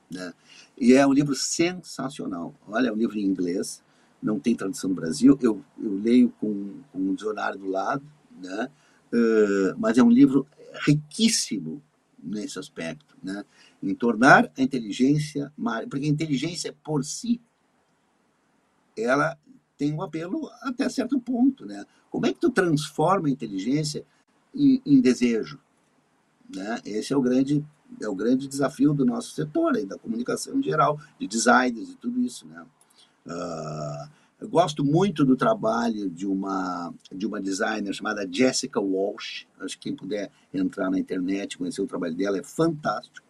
[0.10, 0.34] Né?
[0.78, 2.53] E é um livro sensacional.
[2.68, 3.84] Olha, é um livro em inglês,
[4.22, 8.03] não tem tradução no Brasil, eu, eu leio com, com um dicionário do lado,
[8.41, 8.70] né?
[9.12, 10.45] Uh, mas é um livro
[10.86, 11.82] riquíssimo
[12.22, 13.43] nesse aspecto, né?
[13.82, 15.51] em tornar a inteligência,
[15.89, 17.41] porque a inteligência por si,
[19.04, 19.38] ela
[19.78, 21.86] tem um apelo até certo ponto, né?
[22.10, 24.04] Como é que tu transforma a inteligência
[24.54, 25.60] em, em desejo?
[26.54, 26.82] Né?
[26.86, 27.66] Esse é o grande
[28.00, 31.95] é o grande desafio do nosso setor, aí, da comunicação em geral, de designers e
[31.95, 32.64] tudo isso, né?
[33.26, 39.45] Uh, eu gosto muito do trabalho de uma, de uma designer chamada Jessica Walsh.
[39.60, 43.28] Acho que quem puder entrar na internet, conhecer o trabalho dela, é fantástico.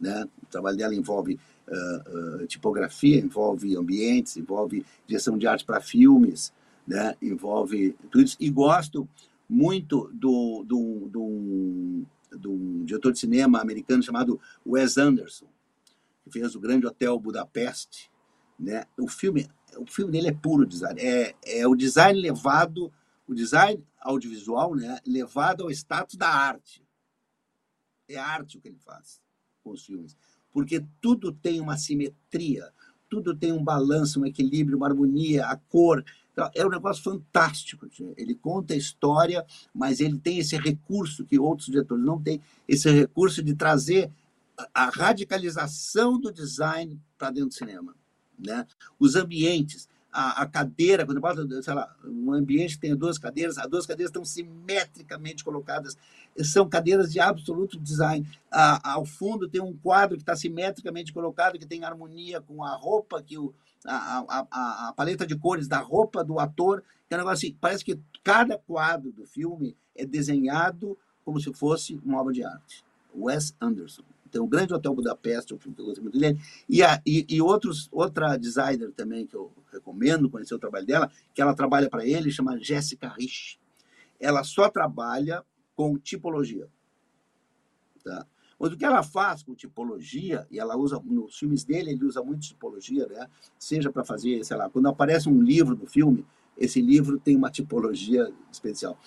[0.00, 0.26] Né?
[0.42, 1.38] O trabalho dela envolve
[1.70, 6.52] uh, uh, tipografia, envolve ambientes, envolve direção de arte para filmes,
[6.86, 7.14] né?
[7.20, 8.36] envolve tudo isso.
[8.40, 9.08] E gosto
[9.48, 12.02] muito do, do, do,
[12.36, 15.46] do diretor de cinema americano chamado Wes Anderson,
[16.24, 18.10] que fez o Grande Hotel Budapeste.
[18.58, 18.84] Né?
[18.98, 21.00] O filme o filme dele é puro design.
[21.00, 22.92] É, é o design levado,
[23.26, 26.84] o design audiovisual, né, levado ao status da arte.
[28.08, 29.20] É arte o que ele faz
[29.62, 30.16] com os filmes.
[30.52, 32.70] Porque tudo tem uma simetria,
[33.08, 36.04] tudo tem um balanço, um equilíbrio, uma harmonia, a cor.
[36.32, 37.86] Então, é um negócio fantástico.
[38.16, 39.44] Ele conta a história,
[39.74, 44.10] mas ele tem esse recurso que outros diretores não têm esse recurso de trazer
[44.74, 47.94] a radicalização do design para dentro do cinema
[48.38, 48.66] né?
[48.98, 53.58] Os ambientes, a, a cadeira, quando falo, sei lá, um ambiente que tem duas cadeiras,
[53.58, 55.96] as duas cadeiras estão simetricamente colocadas,
[56.38, 58.26] são cadeiras de absoluto design.
[58.50, 62.74] A, ao fundo tem um quadro que está simetricamente colocado, que tem harmonia com a
[62.74, 63.52] roupa, que o,
[63.84, 67.56] a, a, a, paleta de cores da roupa do ator, que é um negócio assim,
[67.60, 72.84] parece que cada quadro do filme é desenhado como se fosse uma obra de arte.
[73.14, 74.02] Wes Anderson.
[74.30, 76.38] Tem o Grande Hotel Budapeste, um filme que eu gostei muito dele.
[76.68, 81.10] E, a, e, e outros, outra designer também que eu recomendo conhecer o trabalho dela,
[81.34, 83.58] que ela trabalha para ele, chama Jessica Rich.
[84.20, 85.44] Ela só trabalha
[85.74, 86.68] com tipologia.
[88.04, 88.26] Tá?
[88.58, 92.22] Mas o que ela faz com tipologia, e ela usa, nos filmes dele, ele usa
[92.22, 93.28] muito tipologia, né?
[93.58, 97.50] seja para fazer, sei lá, quando aparece um livro no filme, esse livro tem uma
[97.50, 98.98] tipologia especial.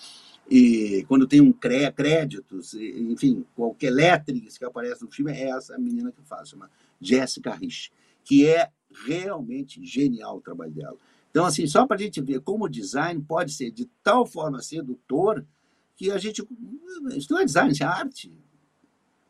[0.50, 5.78] E quando tem um cré, créditos, enfim, qualquer lettering que aparece no filme, é essa
[5.78, 7.92] menina que faz, chama Jessica Rich,
[8.24, 8.70] que é
[9.06, 10.96] realmente genial o trabalho dela.
[11.30, 14.60] Então, assim, só para a gente ver como o design pode ser de tal forma
[14.62, 15.44] sedutor
[15.96, 16.46] que a gente.
[17.16, 18.32] Isso não é design, isso é arte.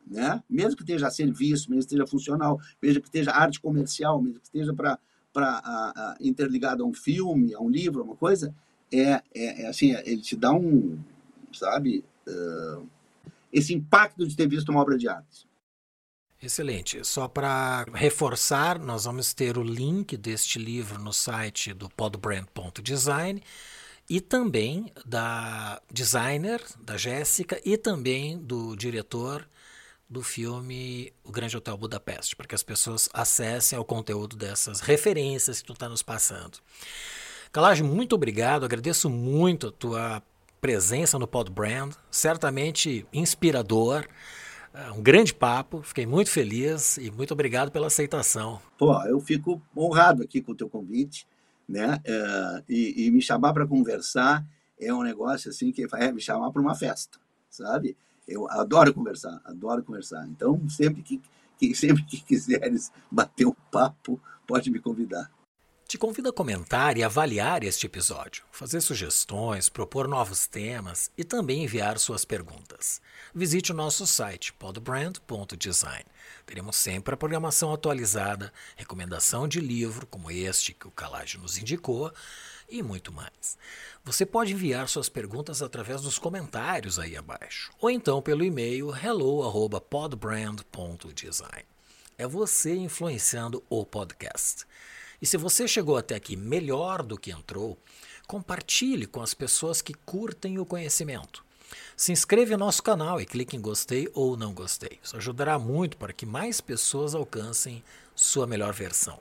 [0.05, 0.43] Né?
[0.49, 4.45] Mesmo que esteja serviço, mesmo que esteja funcional, mesmo que esteja arte comercial, mesmo que
[4.45, 4.99] esteja para
[6.19, 8.53] interligado a um filme, a um livro, a uma coisa,
[8.91, 10.99] é, é, é assim, ele te dá um,
[11.53, 12.87] sabe, uh,
[13.51, 15.47] esse impacto de ter visto uma obra de arte.
[16.43, 17.01] Excelente.
[17.05, 23.41] Só para reforçar, nós vamos ter o link deste livro no site do podbrand.design
[24.09, 29.47] e também da designer, da Jéssica, e também do diretor
[30.09, 35.61] do filme O Grande Hotel Budapeste, para que as pessoas acessem ao conteúdo dessas referências
[35.61, 36.59] que tu está nos passando.
[37.53, 40.21] Calage, muito obrigado, agradeço muito a tua
[40.59, 44.05] presença no Podbrand, certamente inspirador.
[44.73, 48.59] É um grande papo, fiquei muito feliz e muito obrigado pela aceitação.
[48.75, 51.27] Pô, eu fico honrado aqui com o teu convite,
[51.69, 51.99] né?
[52.03, 54.43] É, e, e, me chamar para conversar
[54.79, 57.19] é um negócio assim que vai me chamar para uma festa,
[57.49, 57.95] sabe?
[58.27, 60.27] Eu adoro conversar, adoro conversar.
[60.27, 61.21] Então, sempre que,
[61.57, 65.29] que sempre que quiseres bater um papo, pode me convidar.
[65.93, 71.65] Te convido a comentar e avaliar este episódio, fazer sugestões, propor novos temas e também
[71.65, 72.99] enviar suas perguntas.
[73.31, 76.03] Visite o nosso site podbrand.design.
[76.47, 82.11] Teremos sempre a programação atualizada, recomendação de livro como este que o Calage nos indicou
[82.67, 83.55] e muito mais.
[84.03, 91.65] Você pode enviar suas perguntas através dos comentários aí abaixo ou então pelo e-mail hello@podbrand.design.
[92.17, 94.65] É você influenciando o podcast.
[95.23, 97.77] E se você chegou até aqui melhor do que entrou,
[98.27, 101.45] compartilhe com as pessoas que curtem o conhecimento.
[101.95, 104.99] Se inscreva no nosso canal e clique em gostei ou não gostei.
[105.01, 107.81] Isso ajudará muito para que mais pessoas alcancem
[108.13, 109.17] sua melhor versão.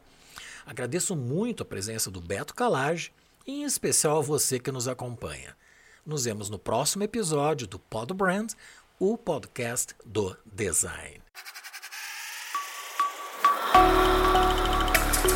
[0.66, 3.12] Agradeço muito a presença do Beto Calage
[3.46, 5.56] e em especial a você que nos acompanha.
[6.04, 8.54] Nos vemos no próximo episódio do Pod Brand,
[8.98, 11.22] o podcast do design.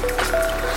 [0.08, 0.75] あ!